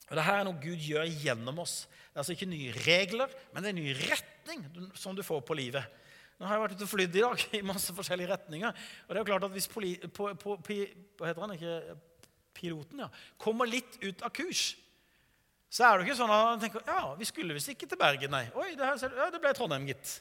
[0.08, 1.82] Og det her er noe Gud gjør gjennom oss.
[1.86, 5.44] Det er altså ikke nye regler, men det er en ny retning som du får
[5.46, 5.84] på livet.
[6.38, 8.84] Nå har jeg vært ute og flydd i dag i masse forskjellige retninger.
[9.06, 10.78] Og det er jo klart at hvis poli, på, på, på,
[11.26, 11.98] heter han, ikke,
[12.58, 13.10] piloten ja,
[13.42, 14.72] kommer litt ut av kurs,
[15.70, 18.32] så er det ikke sånn at han tenker ja, vi skulle visst ikke til Bergen,
[18.32, 18.46] nei.
[18.56, 20.14] Oi, det, her, ja, det ble Trondheim, gitt.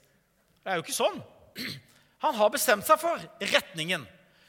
[0.62, 1.20] Det er jo ikke sånn.
[2.24, 3.22] Han har bestemt seg for
[3.54, 4.06] retningen.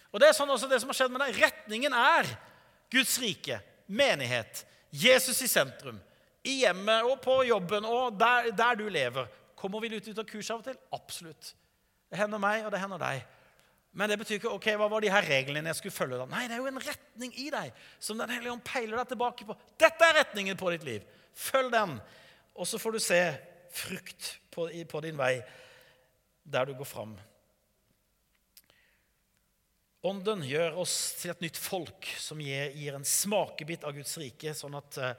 [0.10, 1.38] Og det er sånn også det som har skjedd med deg.
[1.44, 2.30] Retningen er
[2.94, 6.00] Guds rike, menighet, Jesus i sentrum.
[6.48, 9.28] I hjemmet og på jobben og der, der du lever.
[9.58, 10.78] Kommer vi litt ut av kurs av og til?
[10.96, 11.52] Absolutt.
[12.08, 13.26] Det hender meg, og det hender deg.
[13.98, 16.20] Men det betyr ikke ok, hva var de her reglene jeg skulle følge.
[16.22, 16.28] da?
[16.30, 19.48] Nei, det er jo en retning i deg som Den hellige ånd peiler deg tilbake
[19.48, 19.56] på.
[19.82, 21.08] Dette er retningen på ditt liv.
[21.34, 21.96] Følg den.
[22.54, 23.22] Og så får du se
[23.74, 25.40] frukt på, på din vei
[26.48, 27.18] der du går fram.
[30.08, 34.54] Ånden gjør oss til et nytt folk som gir, gir en smakebit av Guds rike,
[34.56, 35.10] sånn at uh,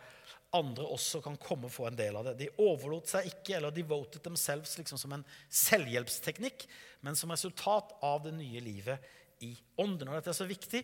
[0.56, 2.36] andre også kan komme og få en del av det.
[2.38, 6.64] De overlot seg ikke, eller devoted themselves liksom som en selvhjelpsteknikk,
[7.04, 9.04] men som resultat av det nye livet
[9.44, 10.08] i ånden.
[10.08, 10.82] Og Dette er så viktig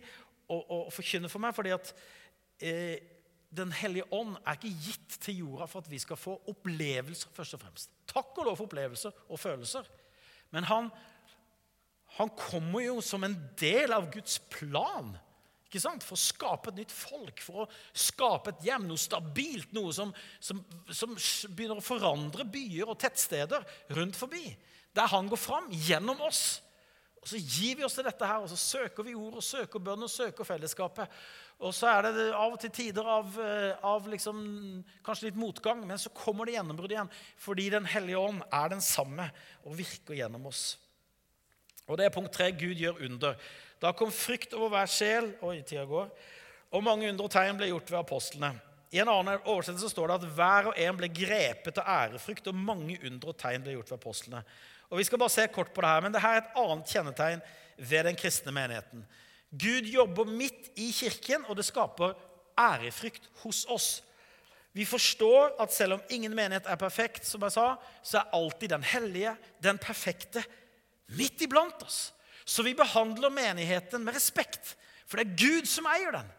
[0.53, 1.94] å, å forkynne for meg, fordi at
[2.61, 3.11] eh,
[3.55, 7.55] Den hellige ånd er ikke gitt til jorda for at vi skal få opplevelser, først
[7.55, 7.92] og fremst.
[8.11, 9.87] Takk og lov for opplevelser og følelser.
[10.50, 10.88] Men han,
[12.18, 15.14] han kommer jo som en del av Guds plan
[15.66, 16.05] ikke sant?
[16.07, 20.12] For å skape et nytt folk, for å skape et hjem, noe stabilt, noe som,
[20.38, 21.16] som, som
[21.50, 23.64] begynner å forandre byer og tettsteder
[23.96, 24.46] rundt forbi.
[24.94, 26.44] Der han går fram gjennom oss.
[27.24, 29.81] Og Så gir vi oss til dette her, og så søker vi ord og søker
[29.81, 31.09] bønn og søker fellesskapet.
[31.64, 34.42] Og så er det av og til tider av, eh, av liksom,
[35.07, 37.12] kanskje litt motgang, men så kommer det gjennombrudd igjen.
[37.40, 39.31] Fordi Den hellige ånd er den samme
[39.64, 40.77] og virker gjennom oss.
[41.88, 42.50] Og det er punkt tre.
[42.53, 43.40] Gud gjør under.
[43.83, 46.13] Da kom frykt over hver sjel, oi, tida går,
[46.75, 48.55] og mange undre og tegn ble gjort ved apostlene.
[48.95, 52.59] I en annen oversettelse står det at hver og en ble grepet av ærefrykt, og
[52.59, 54.43] mange under tegn ble gjort ved apostlene.
[54.91, 56.91] Og Vi skal bare se kort på det her, men det her er et annet
[56.93, 57.45] kjennetegn
[57.79, 59.03] ved den kristne menigheten.
[59.51, 62.15] Gud jobber midt i kirken, og det skaper
[62.59, 63.89] ærefrykt hos oss.
[64.75, 67.67] Vi forstår at selv om ingen menighet er perfekt, som jeg sa,
[68.03, 70.43] så er alltid den hellige, den perfekte,
[71.15, 72.13] midt iblant oss.
[72.44, 74.76] Så vi behandler menigheten med respekt,
[75.09, 76.30] for det er Gud som eier den.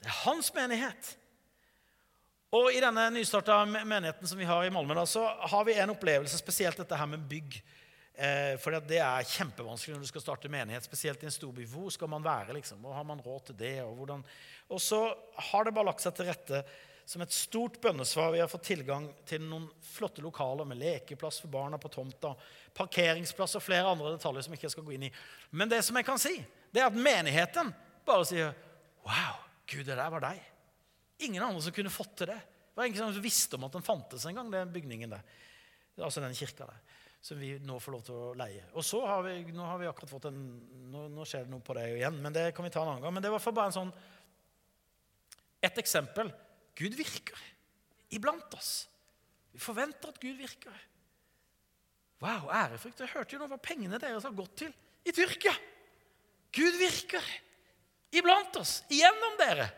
[0.00, 1.14] Det er hans menighet.
[2.56, 5.92] Og I denne nystarta menigheten som vi har i Malmö, da, så har vi en
[5.92, 7.58] opplevelse, spesielt dette her med bygg.
[8.16, 11.66] Eh, for det er kjempevanskelig når du skal starte menighet, spesielt i en storby.
[11.68, 12.54] Hvor skal man være?
[12.56, 12.80] liksom?
[12.80, 13.74] Hvor Har man råd til det?
[13.82, 14.24] Og, hvordan?
[14.68, 15.00] og så
[15.50, 16.62] har det bare lagt seg til rette
[17.06, 18.32] som et stort bønnesvar.
[18.34, 22.32] Vi har fått tilgang til noen flotte lokaler med lekeplass for barna på tomta,
[22.74, 25.12] parkeringsplass og flere andre detaljer som jeg ikke skal gå inn i.
[25.54, 26.34] Men det som jeg kan si,
[26.74, 27.70] det er at menigheten
[28.06, 28.54] bare sier
[29.06, 29.36] Wow,
[29.70, 30.40] Gud, det der var deg.
[31.22, 32.40] Ingen andre som kunne fått til det.
[32.42, 35.22] Det var ingen som visste om at den fantes engang, den bygningen der.
[36.02, 36.80] Altså den kirka der.
[37.22, 38.64] Som vi nå får lov til å leie.
[38.74, 40.40] Og så har vi, nå har vi akkurat fått en
[40.90, 43.06] nå, nå, skjer det noe på det igjen, men det kan vi ta en annen
[43.06, 43.14] gang.
[43.14, 43.94] Men det var for bare en sånn
[45.70, 46.34] et eksempel
[46.76, 47.40] Gud virker
[48.12, 48.86] iblant oss.
[49.52, 50.74] Vi forventer at Gud virker.
[52.20, 53.00] Wow, ærefrykt.
[53.00, 54.72] Jeg hørte jo nå hva pengene deres har gått til
[55.06, 55.52] i Tyrkia.
[56.56, 57.24] Gud virker
[58.16, 59.68] iblant oss, gjennom dere.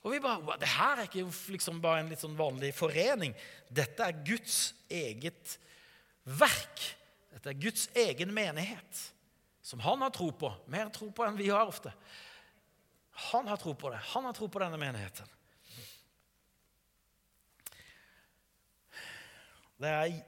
[0.00, 3.34] Og vi bare, Det her er ikke liksom bare en litt sånn vanlig forening.
[3.68, 5.58] Dette er Guds eget
[6.24, 6.84] verk.
[7.34, 9.02] Dette er Guds egen menighet,
[9.62, 10.50] som han har tro på.
[10.66, 11.92] Mer tro på enn vi har ofte.
[13.30, 14.00] Han har tro på det.
[14.14, 15.28] Han har tro på denne menigheten.
[19.80, 20.18] Det er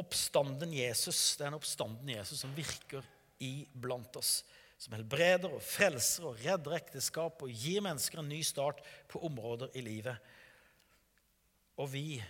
[0.00, 3.06] oppstanden Jesus, det er en oppstanden Jesus som virker
[3.42, 4.40] iblant oss.
[4.80, 9.74] Som helbreder og frelser og redder ekteskap og gir mennesker en ny start på områder
[9.76, 10.30] i livet.
[11.80, 12.20] Og vi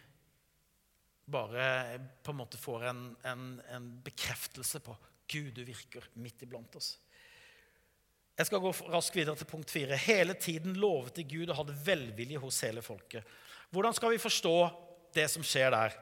[1.31, 4.97] bare på en måte får en, en, en bekreftelse på
[5.31, 6.97] Gud, du virker midt iblant oss.
[8.41, 9.99] Jeg skal gå raskt videre til punkt fire.
[10.01, 13.27] Hele tiden lovet de Gud og hadde velvilje hos hele folket.
[13.71, 14.55] Hvordan skal vi forstå
[15.15, 15.95] det som skjer der?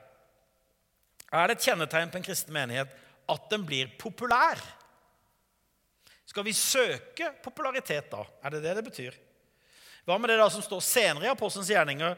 [1.29, 2.93] Er det et kjennetegn på en kristen menighet
[3.29, 4.61] at den blir populær?
[6.29, 8.23] Skal vi søke popularitet da?
[8.45, 9.17] Er det det det betyr?
[10.09, 12.17] Hva med det da som står senere i Apostelens gjerninger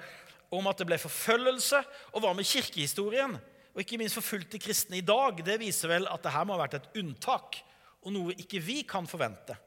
[0.55, 1.81] om at det ble forfølgelse?
[2.14, 3.35] Og hva med kirkehistorien?
[3.75, 5.42] Og ikke minst forfulgte kristne i dag.
[5.46, 7.59] Det viser vel at det her må ha vært et unntak,
[8.07, 9.59] og noe ikke vi kan forvente.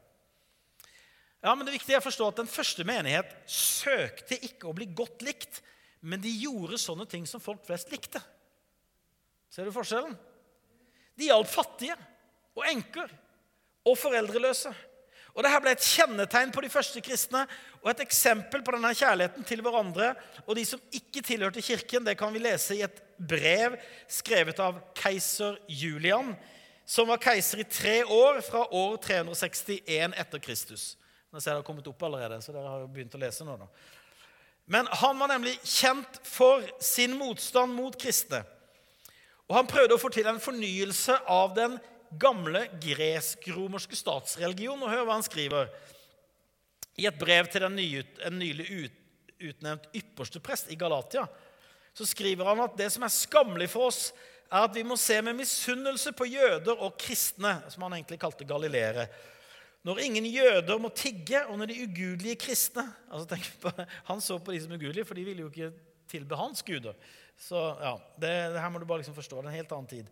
[1.44, 5.20] Ja, men Det er å forstå at den første menighet søkte ikke å bli godt
[5.24, 5.60] likt,
[6.00, 8.20] men de gjorde sånne ting som folk flest likte.
[9.54, 10.16] Ser du forskjellen?
[11.14, 11.94] De hjalp fattige
[12.58, 13.12] og enker
[13.86, 14.72] og foreldreløse.
[15.34, 17.42] Og Dette ble et kjennetegn på de første kristne
[17.80, 20.12] og et eksempel på denne kjærligheten til hverandre.
[20.46, 23.76] Og de som ikke tilhørte kirken, det kan vi lese i et brev
[24.10, 26.32] skrevet av keiser Julian,
[26.86, 30.94] som var keiser i tre år, fra år 361 etter Kristus.
[31.30, 33.46] Nå ser jeg det har kommet opp allerede, så dere har jo begynt å lese
[33.46, 33.54] nå.
[34.70, 38.44] Men han var nemlig kjent for sin motstand mot kristne.
[39.50, 41.76] Og han prøvde å få til en fornyelse av den
[42.20, 44.80] gamle gresk-romerske statsreligion.
[44.80, 45.72] Og hør hva han skriver
[47.00, 48.68] i et brev til en, nylig
[49.44, 51.26] utnevnt ypperste prest i Galatia.
[51.94, 54.08] Så skriver han at det som er skammelig for oss,
[54.50, 58.46] er at vi må se med misunnelse på jøder og kristne, som han egentlig kalte
[58.46, 59.08] galileere.
[59.84, 63.72] Når ingen jøder må tigge, og når de ugudelige kristne altså på,
[64.08, 65.72] Han så på de som ugudelige, for de ville jo ikke
[66.08, 66.94] tilbe hans guder.
[67.40, 69.40] Så ja, det, det her må du bare liksom forstå.
[69.40, 70.08] Det er en helt annen tid.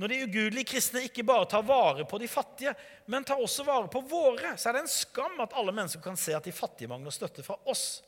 [0.00, 2.72] Når de ugudelige kristne ikke bare tar vare på de fattige,
[3.06, 6.18] men tar også vare på våre, så er det en skam at alle mennesker kan
[6.18, 8.02] se at de fattige mangler støtte fra oss.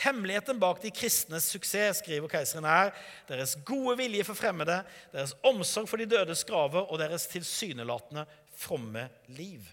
[0.00, 2.92] Hemmeligheten bak de kristnes suksess skriver keiseren er
[3.28, 4.78] deres gode vilje for fremmede,
[5.12, 9.66] deres omsorg for de dødes graver og deres tilsynelatende fromme liv.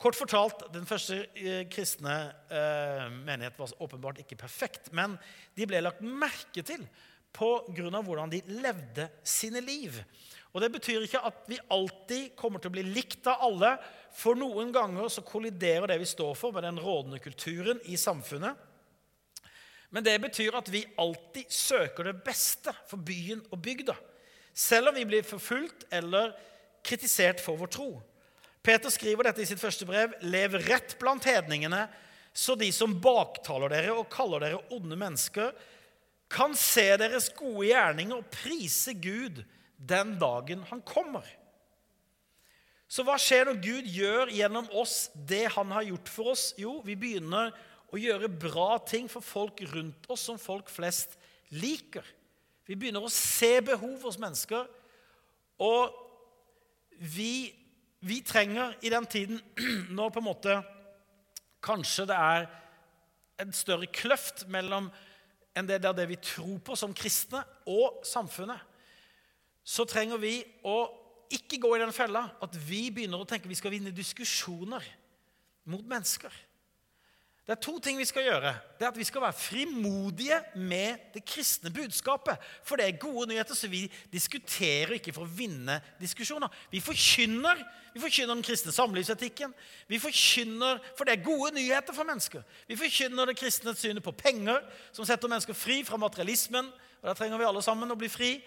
[0.00, 5.18] Kort fortalt, Den første eh, kristne eh, menighet var åpenbart ikke perfekt, men
[5.58, 6.86] de ble lagt merke til
[7.36, 8.00] pga.
[8.00, 10.00] hvordan de levde sine liv.
[10.52, 13.76] Og Det betyr ikke at vi alltid kommer til å bli likt av alle.
[14.16, 18.56] For noen ganger så kolliderer det vi står for, med den rådende kulturen i samfunnet.
[19.90, 23.94] Men det betyr at vi alltid søker det beste for byen og bygda.
[24.54, 26.32] Selv om vi blir forfulgt eller
[26.82, 27.90] kritisert for vår tro.
[28.62, 30.14] Peter skriver dette i sitt første brev.
[30.26, 31.86] Lev rett blant hedningene,
[32.32, 35.54] så de som baktaler dere og kaller dere onde mennesker,
[36.30, 39.40] kan se deres gode gjerninger og prise Gud
[39.80, 41.26] den dagen han kommer.
[42.90, 46.48] Så hva skjer når Gud gjør gjennom oss det han har gjort for oss?
[46.58, 47.52] Jo, vi begynner
[47.90, 51.16] å gjøre bra ting for folk rundt oss som folk flest
[51.54, 52.06] liker.
[52.66, 54.66] Vi begynner å se behov hos mennesker.
[55.62, 55.94] Og
[56.98, 57.50] vi,
[58.00, 59.40] vi trenger i den tiden
[59.96, 60.56] når på en måte
[61.64, 62.48] kanskje det er
[63.40, 64.88] en større kløft mellom
[65.56, 68.60] enn det der det vi tror på som kristne, og samfunnet,
[69.64, 70.78] så trenger vi å
[71.30, 74.84] ikke gå i den fella at vi begynner å tenke vi skal vinne diskusjoner
[75.70, 76.32] mot mennesker.
[77.50, 78.50] Det er to ting vi skal gjøre.
[78.78, 82.38] Det er at Vi skal være frimodige med det kristne budskapet.
[82.62, 86.46] For det er gode nyheter, så vi diskuterer ikke for å vinne diskusjoner.
[86.70, 87.58] Vi forkynner
[87.90, 89.50] vi forkynner den kristne samlivsetikken.
[89.88, 92.42] Vi forkynner, For det er gode nyheter for mennesker.
[92.68, 96.70] Vi forkynner det kristne synet på penger, som setter mennesker fri fra materialismen.
[97.02, 98.44] og Der trenger vi alle sammen å bli fri.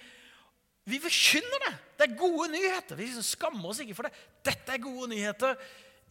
[0.86, 1.76] Vi forkynner det!
[1.98, 2.96] Det er gode nyheter.
[2.96, 4.16] Vi skammer oss ikke for det.
[4.46, 5.56] Dette er gode nyheter.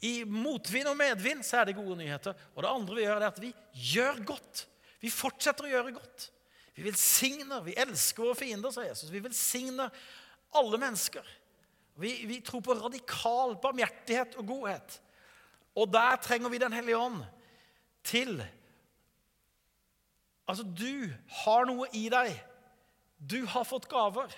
[0.02, 2.34] I motvind og medvind så er det gode nyheter.
[2.56, 3.52] Og det andre vi gjør, er at vi
[3.92, 4.64] gjør godt.
[5.02, 6.26] Vi fortsetter å gjøre godt.
[6.74, 9.12] Vi velsigner, vi elsker våre fiender, sa Jesus.
[9.12, 9.92] Vi velsigner
[10.58, 11.26] alle mennesker.
[12.00, 14.98] Vi, vi tror på radikal barmhjertighet og godhet.
[15.78, 17.22] Og der trenger vi Den hellige ånd
[18.04, 18.40] til.
[20.48, 21.12] Altså, du
[21.44, 22.34] har noe i deg.
[23.18, 24.32] Du har fått gaver.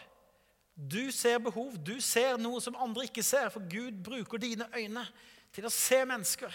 [0.75, 1.79] Du ser behov.
[1.79, 5.07] Du ser noe som andre ikke ser, for Gud bruker dine øyne
[5.55, 6.53] til å se mennesker.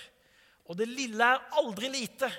[0.69, 2.29] Og det lille er aldri lite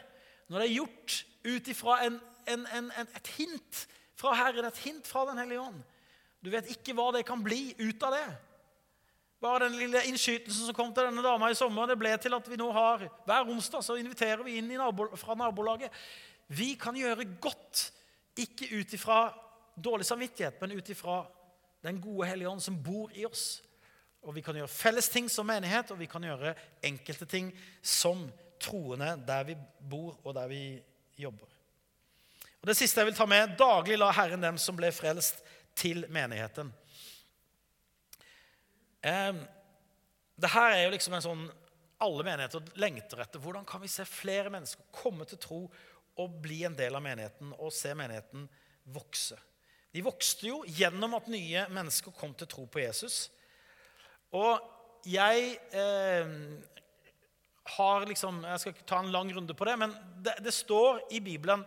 [0.51, 3.81] når det er gjort ut ifra et hint
[4.21, 5.81] fra Herren, et hint fra Den hellige ånd.
[6.41, 8.29] Du vet ikke hva det kan bli ut av det.
[9.41, 12.49] Bare den lille innskytelsen som kom til denne dama i sommer, det ble til at
[12.49, 15.93] vi nå har Hver onsdag så inviterer vi inn nabo, fra nabolaget.
[16.53, 17.87] Vi kan gjøre godt,
[18.37, 19.21] ikke ut ifra
[19.81, 21.23] dårlig samvittighet, men ut ifra
[21.85, 23.63] den gode Hellige Ånd som bor i oss.
[24.21, 26.55] Og vi kan gjøre felles ting som menighet, og vi kan gjøre
[26.85, 27.49] enkelte ting
[27.83, 28.27] som
[28.61, 30.65] troende der vi bor, og der vi
[31.17, 31.49] jobber.
[32.61, 35.41] Og Det siste jeg vil ta med daglig la Herren dem som ble frelst,
[35.81, 36.73] til menigheten.
[39.01, 39.37] Eh,
[40.37, 41.45] det her er jo liksom en sånn
[42.05, 43.41] alle menigheter lengter etter.
[43.41, 45.61] Hvordan kan vi se flere mennesker komme til tro
[46.21, 48.49] og bli en del av menigheten og se menigheten
[48.93, 49.39] vokse?
[49.95, 53.29] De vokste jo gjennom at nye mennesker kom til tro på Jesus.
[54.37, 54.61] Og
[55.07, 56.35] jeg eh,
[57.77, 61.01] har liksom Jeg skal ikke ta en lang runde på det, men det, det, står
[61.11, 61.65] i Bibelen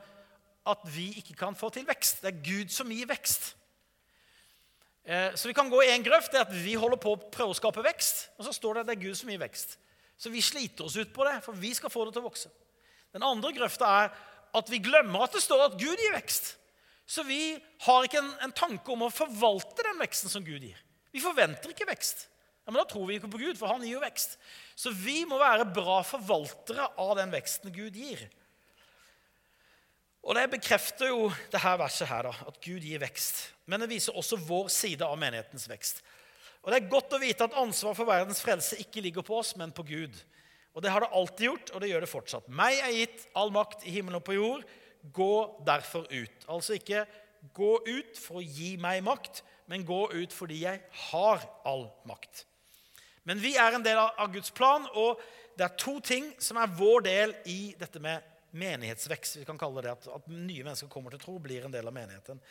[0.67, 2.21] at vi ikke kan få til vekst.
[2.23, 3.53] Det er Gud som gir vekst.
[5.03, 6.31] Eh, så vi kan gå i en grøft.
[6.31, 8.29] det er at Vi holder på å prøve å skape vekst.
[8.37, 9.77] Og så står det at det er Gud som gir vekst.
[10.17, 12.51] Så vi sliter oss ut på det, for vi skal få det til å vokse.
[13.11, 14.13] Den andre grøfta er
[14.53, 16.53] at vi glemmer at det står at Gud gir vekst.
[17.05, 20.77] Så vi har ikke en, en tanke om å forvalte den veksten som Gud gir.
[21.11, 22.29] Vi forventer ikke vekst.
[22.63, 24.37] Ja, men Da tror vi ikke på Gud, for han gir jo vekst.
[24.75, 28.23] Så vi må være bra forvaltere av den veksten Gud gir.
[30.23, 33.49] Og Det bekrefter jo det her verset her, da, at Gud gir vekst.
[33.67, 35.99] Men det viser også vår side av menighetens vekst.
[36.63, 39.51] Og Det er godt å vite at ansvaret for verdens frelse ikke ligger på oss,
[39.59, 40.15] men på Gud.
[40.73, 42.47] Og Det har det alltid gjort, og det gjør det fortsatt.
[42.47, 44.63] Meg er gitt all makt i himmelen og på jord.
[45.11, 45.35] Gå
[45.67, 46.47] derfor ut.
[46.47, 47.03] Altså ikke
[47.53, 50.79] gå ut for å gi meg makt, men gå ut fordi jeg
[51.11, 52.45] har all makt.
[53.27, 55.21] Men vi er en del av Guds plan, og
[55.57, 58.23] det er to ting som er vår del i dette med
[58.57, 59.39] menighetsvekst.
[59.41, 61.95] Vi kan kalle det at, at nye mennesker kommer til tro, blir en del av
[61.95, 62.41] menigheten.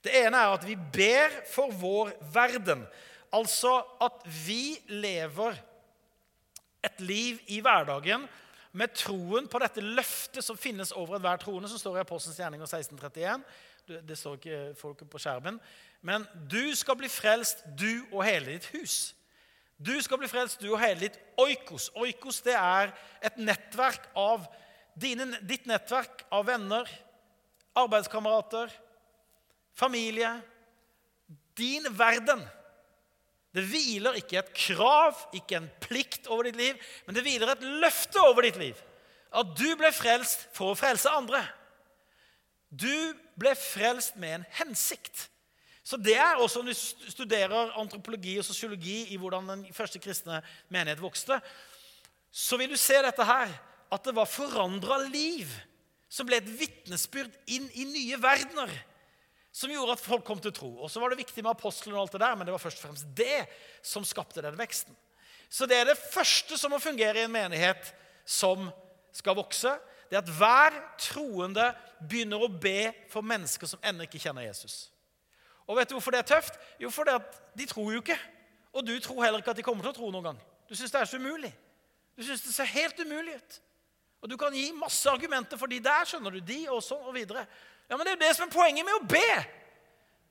[0.00, 2.86] Det ene er at vi ber for vår verden.
[3.36, 5.58] Altså at vi lever
[6.86, 8.24] et liv i hverdagen
[8.72, 12.64] med troen på dette løftet som finnes over enhver troende, som står i Apostelens gjerninger
[12.64, 13.44] 1631.
[14.06, 15.58] Det står ikke folk på skjermen.
[16.06, 19.10] Men du skal bli frelst, du og hele ditt hus.
[19.80, 21.88] Du skal bli frelst, du og hele ditt oikos.
[21.96, 22.92] Oikos det er
[23.24, 24.44] et nettverk av
[25.00, 26.88] dine, ditt nettverk av venner,
[27.80, 28.72] arbeidskamerater,
[29.72, 30.34] familie.
[31.56, 32.42] Din verden.
[33.56, 36.76] Det hviler ikke et krav, ikke en plikt over ditt liv,
[37.06, 38.78] men det hviler et løfte over ditt liv.
[39.32, 41.40] At du ble frelst for å frelse andre.
[42.70, 45.26] Du ble frelst med en hensikt.
[45.82, 50.42] Så det er også Når du studerer antropologi og sosiologi i hvordan den første kristne
[50.68, 51.40] menighet vokste,
[52.30, 53.50] så vil du se dette her,
[53.90, 55.50] at det var forandra liv
[56.10, 58.70] som ble et vitnesbyrd inn i nye verdener.
[59.50, 60.68] Som gjorde at folk kom til tro.
[60.78, 62.82] Og så var det viktig med apostlene, og alt det der, men det var først
[62.82, 63.46] og fremst det
[63.82, 64.94] som skapte den veksten.
[65.50, 67.90] Så det er det første som må fungere i en menighet
[68.22, 68.68] som
[69.14, 69.72] skal vokse.
[70.06, 71.66] Det er at hver troende
[71.98, 74.84] begynner å be for mennesker som ennå ikke kjenner Jesus.
[75.70, 76.56] Og vet du hvorfor det er tøft?
[76.82, 78.18] Jo, fordi at de tror jo ikke.
[78.74, 80.40] Og du tror heller ikke at de kommer til å tro noen gang.
[80.66, 81.50] Du syns det er så umulig.
[82.18, 83.58] Du syns det ser helt umulig ut.
[84.20, 87.14] Og du kan gi masse argumenter for de der, skjønner du, de og sånn og
[87.14, 87.46] videre.
[87.86, 89.30] Ja, Men det er jo det som er poenget med å be.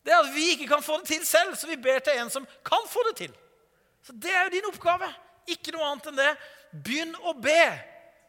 [0.03, 2.31] Det er at vi ikke kan få det til selv, så vi ber til en
[2.33, 3.39] som kan få det til.
[4.03, 5.07] Så det er jo din oppgave.
[5.47, 6.29] Ikke noe annet enn det.
[6.83, 7.63] Begynn å be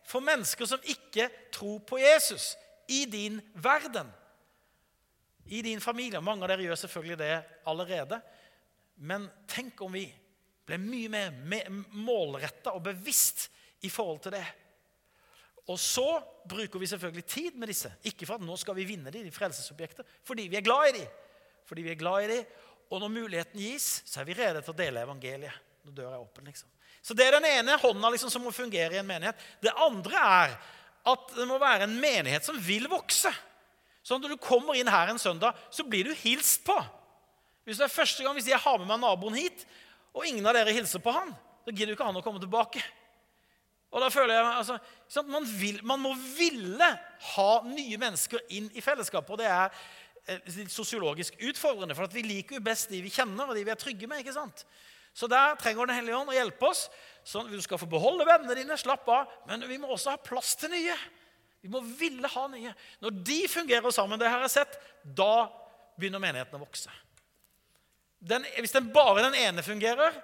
[0.06, 1.26] for mennesker som ikke
[1.58, 2.54] tror på Jesus
[2.86, 4.14] i din verden
[5.50, 6.20] i din familie.
[6.22, 7.34] Mange av dere gjør selvfølgelig det
[7.70, 8.20] allerede.
[9.02, 10.06] Men tenk om vi
[10.68, 13.48] ble mye mer målretta og bevisst
[13.82, 14.44] i forhold til det.
[15.70, 16.06] Og så
[16.48, 17.90] bruker vi selvfølgelig tid med disse.
[18.06, 20.98] Ikke for at nå skal vi vinne de, de frelsesobjekter, fordi vi er glad i
[21.00, 21.04] de.
[21.66, 22.42] Fordi vi er glad i de,
[22.90, 25.58] Og når muligheten gis, så er vi rede til å dele evangeliet.
[25.86, 26.66] Når døra er åpen, liksom.
[27.02, 29.38] Så det er den ene hånda liksom, som må fungere i en menighet.
[29.62, 30.56] Det andre er
[31.12, 33.30] at det må være en menighet som vil vokse.
[34.02, 36.76] Så når du kommer inn her en søndag, så blir du hilst på.
[37.68, 39.66] Hvis det er første gang hvis jeg har med meg naboen hit,
[40.16, 41.34] og ingen av dere hilser på han,
[41.64, 42.82] så gidder jo ikke han å komme tilbake.
[43.90, 46.88] Og da føler jeg, altså, man, vil, man, må ville
[47.34, 49.34] ha nye mennesker inn i fellesskapet.
[49.34, 49.66] Og det er
[50.30, 53.74] eh, litt sosiologisk utfordrende, for vi liker jo best de vi kjenner, og de vi
[53.74, 54.22] er trygge med.
[54.22, 54.64] ikke sant?
[55.14, 56.86] Så der trenger Den hellige ånd å hjelpe oss.
[57.26, 60.22] sånn at Du skal få beholde vennene dine, slapp av, men vi må også ha
[60.22, 60.94] plass til nye.
[61.60, 62.72] Vi må ville ha nye.
[63.04, 65.48] Når de fungerer sammen, det har jeg sett, da
[66.00, 66.92] begynner menigheten å vokse.
[68.20, 70.16] Den, hvis den bare den ene fungerer,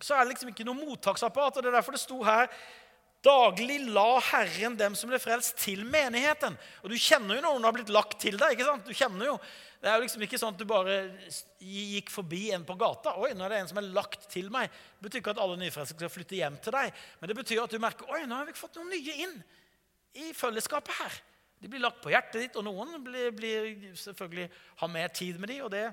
[0.00, 1.58] så er det liksom ikke noe mottaksapparat.
[1.58, 2.50] og Det er derfor det sto her
[3.18, 6.54] Daglig la Herren dem som ble frelst, til menigheten.
[6.84, 8.54] Og Du kjenner jo noen har blitt lagt til deg.
[8.54, 8.86] ikke sant?
[8.86, 9.38] Du kjenner jo,
[9.82, 10.94] Det er jo liksom ikke sånn at du bare
[11.58, 13.16] gikk forbi en på gata.
[13.18, 14.70] Oi, nå er det en som er lagt til meg.
[14.70, 16.94] Det betyr ikke at alle nyfrelste skal flytte hjem til deg.
[17.20, 19.36] Men det betyr at du merker oi, nå har vi fått noen nye inn
[20.16, 21.18] i fellesskapet her.
[21.58, 24.46] De blir lagt på hjertet ditt, og noen blir, blir selvfølgelig
[24.80, 25.88] har mer tid med dem, og det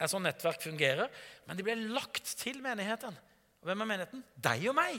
[0.00, 1.12] er sånn nettverk fungerer.
[1.46, 3.14] Men de blir lagt til menigheten.
[3.60, 4.24] Og hvem er menigheten?
[4.40, 4.98] Deg og meg.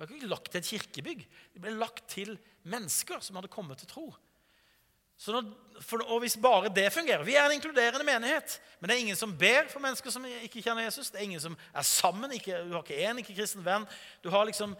[0.00, 1.24] De ble ikke lagt til et kirkebygg.
[1.54, 2.34] De ble lagt til
[2.68, 4.08] mennesker som hadde kommet til tro.
[5.20, 5.50] Når,
[5.84, 8.54] for, og hvis bare det fungerer Vi er en inkluderende menighet.
[8.80, 11.10] Men det er ingen som ber for mennesker som ikke kjenner Jesus.
[11.12, 12.32] Det er ingen som er sammen.
[12.32, 13.84] Ikke, du har ikke én ikke-kristen venn.
[14.24, 14.72] Liksom,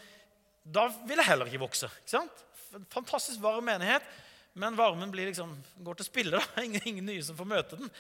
[0.65, 1.93] da vil jeg heller ikke vokse.
[2.01, 2.47] ikke sant?
[2.75, 4.05] En fantastisk varm menighet,
[4.53, 5.53] men varmen liksom,
[5.85, 6.43] går til spille.
[6.65, 7.91] Ingen, ingen, nye som får møte den.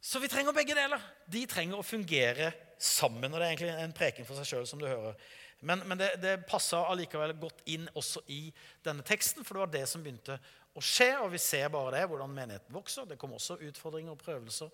[0.00, 1.02] Så vi trenger begge deler.
[1.26, 3.32] De trenger å fungere sammen.
[3.32, 5.18] og Det er egentlig en preken for seg sjøl, som du hører.
[5.60, 8.44] Men, men det, det passer allikevel godt inn også i
[8.86, 10.38] denne teksten, for det var det som begynte
[10.78, 11.10] å skje.
[11.24, 13.08] Og vi ser bare det, hvordan menigheten vokser.
[13.10, 14.70] Det kommer også utfordringer og prøvelser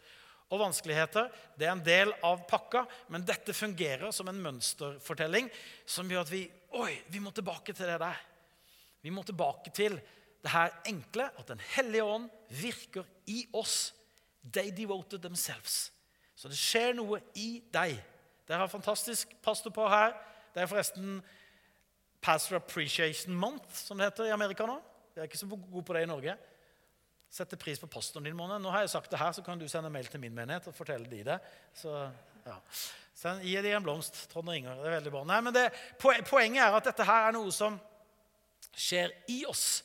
[0.53, 1.31] og vanskeligheter.
[1.57, 5.49] Det er en del av pakka, men dette fungerer som en mønsterfortelling
[5.89, 6.45] som gjør at vi
[6.75, 8.17] Oi, vi må tilbake til det der.
[9.05, 9.99] Vi må tilbake til
[10.45, 13.93] det her enkle at Den hellige ånd virker i oss.
[14.53, 15.93] They devoted themselves.
[16.37, 18.01] Så det skjer noe i deg
[18.45, 20.11] Dere har fantastisk pastor på her.
[20.53, 21.23] Det er forresten
[22.21, 24.75] Pastor Appreciation Month, som det heter i Amerika nå.
[25.15, 26.35] Vi er ikke så gode på det i Norge.
[27.33, 28.37] Sette pris på pastoren din.
[28.37, 28.61] Måned.
[28.61, 30.77] Nå har jeg sagt det her, så kan du sende mail til min menighet og
[30.77, 31.39] fortelle de det.
[31.73, 31.95] Så,
[32.45, 32.59] ja.
[33.41, 34.77] Gi de en blomst, Trond og Inger.
[34.83, 35.25] Det er veldig bra.
[35.33, 35.65] Nei, men det,
[36.03, 37.81] Poenget er at dette her er noe som
[38.77, 39.83] skjer i oss,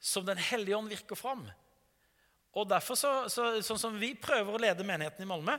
[0.00, 1.44] som Den hellige ånd virker fram.
[2.54, 5.56] Og derfor, så, så, sånn som vi prøver å lede menigheten i Malmö,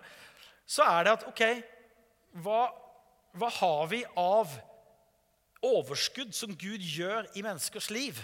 [0.65, 1.43] så er det at OK,
[2.45, 2.61] hva,
[3.35, 4.53] hva har vi av
[5.65, 8.21] overskudd som Gud gjør i menneskers liv?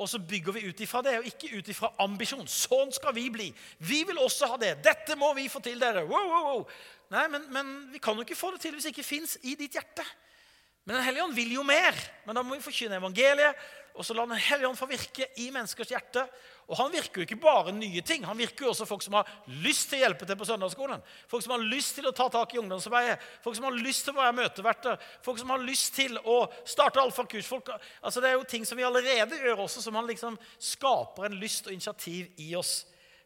[0.00, 2.46] Og så bygger vi ut ifra det, og ikke ut ifra ambisjon.
[2.50, 3.50] Sånn skal vi bli.
[3.86, 4.72] Vi vil også ha det.
[4.82, 6.02] Dette må vi få til, dere.
[6.08, 6.64] Wow, wow, wow.
[7.12, 9.54] Nei, men, men vi kan jo ikke få det til hvis det ikke fins i
[9.58, 10.06] ditt hjerte.
[10.84, 11.96] Men Den hellige ånd vil jo mer.
[12.26, 13.58] Men da må vi forkynne evangeliet.
[13.92, 16.24] Og så la Den hellige ånd få virke i menneskers hjerte.
[16.70, 18.24] Og han virker jo ikke bare nye ting.
[18.24, 19.28] Han virker jo også folk som har
[19.62, 21.02] lyst til å hjelpe til på søndagsskolen.
[21.30, 23.18] Folk som har lyst til å ta tak i ungdomsarbeidet.
[23.44, 25.08] Folk som har lyst til å være møteverter.
[25.26, 27.50] Folk som har lyst til å starte alfakurs.
[27.50, 27.68] Folk,
[28.00, 31.38] altså det er jo ting som vi allerede gjør også, som han liksom skaper en
[31.42, 32.80] lyst og initiativ i oss.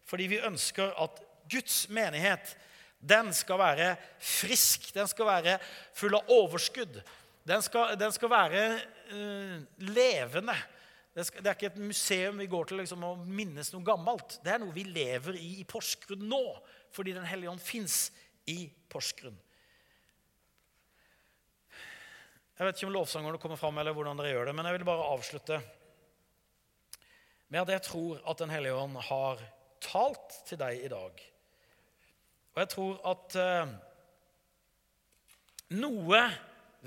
[0.07, 2.57] Fordi vi ønsker at Guds menighet
[3.07, 5.59] den skal være frisk, den skal være
[5.95, 6.99] full av overskudd.
[7.47, 8.63] Den skal, den skal være
[9.13, 10.57] uh, levende.
[11.15, 14.41] Det, skal, det, er ikke et museum vi går til liksom, og minnes noe gammelt.
[14.45, 16.43] Det er noe vi lever i i Porsgrunn nå,
[16.93, 18.11] fordi Den hellige ånd fins
[18.51, 19.39] i Porsgrunn.
[22.57, 24.89] Jeg vet ikke om lovsangerne kommer fram, eller hvordan dere gjør det, men jeg vil
[24.89, 25.61] bare avslutte
[27.53, 29.43] med at jeg tror at Den hellige ånd har
[29.87, 31.25] talt til deg i dag.
[32.57, 33.75] Og jeg tror at uh,
[35.77, 36.23] noe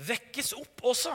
[0.00, 1.12] vekkes opp også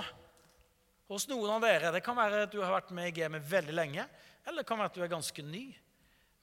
[1.10, 1.92] hos noen av dere.
[1.96, 4.06] Det kan være at du har vært med i gamet veldig lenge,
[4.46, 5.66] eller det kan være at du er ganske ny.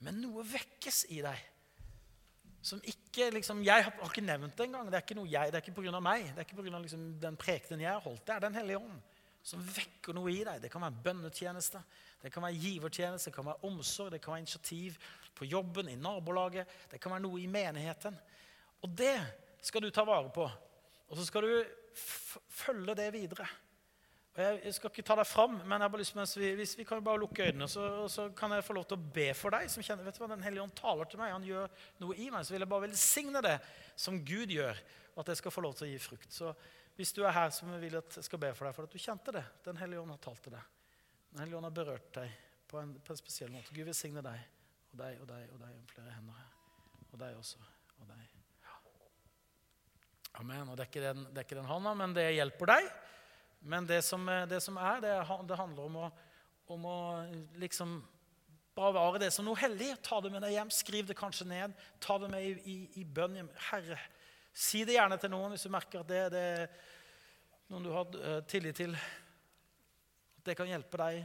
[0.03, 1.49] Men noe vekkes i deg.
[2.63, 4.87] Som ikke liksom, Jeg har ikke nevnt det engang.
[4.87, 5.99] Det er ikke noe jeg, det er ikke pga.
[5.99, 6.29] meg.
[6.31, 6.79] Det er ikke pga.
[6.79, 8.23] Liksom, den prekenen jeg har holdt.
[8.27, 9.01] Det er Den hellige ånd
[9.43, 10.61] som vekker noe i deg.
[10.63, 11.81] Det kan være bønnetjeneste,
[12.23, 14.95] det kan være givertjeneste, det kan være omsorg, det kan være initiativ
[15.35, 16.69] på jobben, i nabolaget.
[16.91, 18.15] Det kan være noe i menigheten.
[18.83, 19.17] Og det
[19.63, 20.47] skal du ta vare på.
[21.09, 23.47] Og så skal du følge det videre.
[24.33, 26.71] Og jeg skal ikke ta deg fram, men jeg har bare lyst til, vi, hvis
[26.79, 29.53] vi kan bare lukke øynene, så, så, kan jeg få lov til å be for
[29.53, 31.35] deg som kjenner vet du hva, Den hellige ånd taler til meg.
[31.35, 31.69] Han gjør
[32.01, 32.41] noe i meg.
[32.41, 33.59] Så vil jeg bare velsigne det
[33.93, 34.81] som Gud gjør,
[35.13, 36.33] og at jeg skal få lov til å gi frukt.
[36.33, 36.49] Så
[36.97, 39.01] hvis du er her som vil at jeg skal be for deg for at du
[39.01, 40.73] kjente det Den hellige ånd har talt til deg.
[41.33, 42.37] Den hellige ånd har berørt deg
[42.73, 43.73] på en, på en spesiell måte.
[43.73, 44.49] Gud velsigne deg
[44.93, 46.53] og deg og deg og deg og flere hender her.
[47.11, 47.61] Og deg også.
[48.01, 48.32] Og deg.
[50.39, 50.69] Amen.
[50.69, 52.87] Og det er ikke den, det hånda, men det hjelper deg.
[53.63, 55.13] Men det som, det som er, det,
[55.47, 56.07] det, handler om å,
[56.73, 56.97] om å
[57.61, 57.99] liksom
[58.75, 59.91] bevare det som noe hellig.
[60.03, 60.73] Ta det med deg hjem.
[60.73, 61.77] Skriv det kanskje ned.
[62.03, 63.51] Ta det med i, i, i bønn hjem.
[63.69, 63.99] Herre,
[64.53, 66.67] si det gjerne til noen hvis du merker at det, det er
[67.71, 68.97] noen du har uh, tillit til.
[68.97, 71.23] At det kan hjelpe deg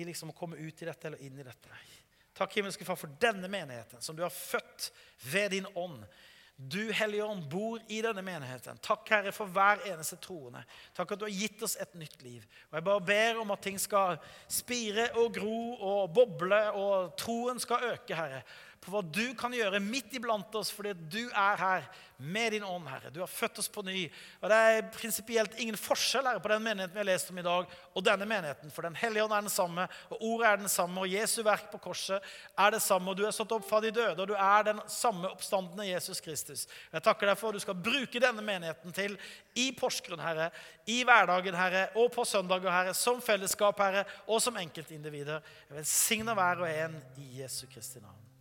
[0.00, 1.80] i liksom å komme ut i dette eller inn i dette.
[2.32, 4.88] Takk, himmelske Far, for denne menigheten som du har født
[5.28, 6.00] ved din ånd.
[6.56, 8.78] Du, Hellige Ånd, bor i denne menigheten.
[8.84, 10.62] Takk, Herre, for hver eneste troende.
[10.94, 12.44] Takk at du har gitt oss et nytt liv.
[12.70, 17.58] Og Jeg bare ber om at ting skal spire og gro og boble, og troen
[17.62, 18.44] skal øke, Herre
[18.82, 21.84] på hva du kan gjøre midt iblant oss fordi du er her
[22.22, 23.10] med din ånd, Herre.
[23.10, 24.04] Du har født oss på ny.
[24.40, 27.44] Og Det er prinsipielt ingen forskjell her på den menigheten vi har lest om i
[27.46, 28.70] dag, og denne menigheten.
[28.70, 31.68] For Den hellige ånd er den samme, og ordet er den samme, og Jesu verk
[31.72, 32.22] på korset
[32.58, 33.10] er det samme.
[33.10, 36.20] Og du er satt opp fra de døde, og du er den samme oppstandende Jesus
[36.22, 36.66] Kristus.
[36.92, 39.18] Jeg takker deg for at du skal bruke denne menigheten til
[39.58, 40.50] i Porsgrunn, Herre,
[40.86, 45.42] i hverdagen, Herre, og på søndager, Herre, som fellesskap, Herre, og som enkeltindivider.
[45.68, 48.31] Jeg velsigner hver og en i Jesu Kristi navn.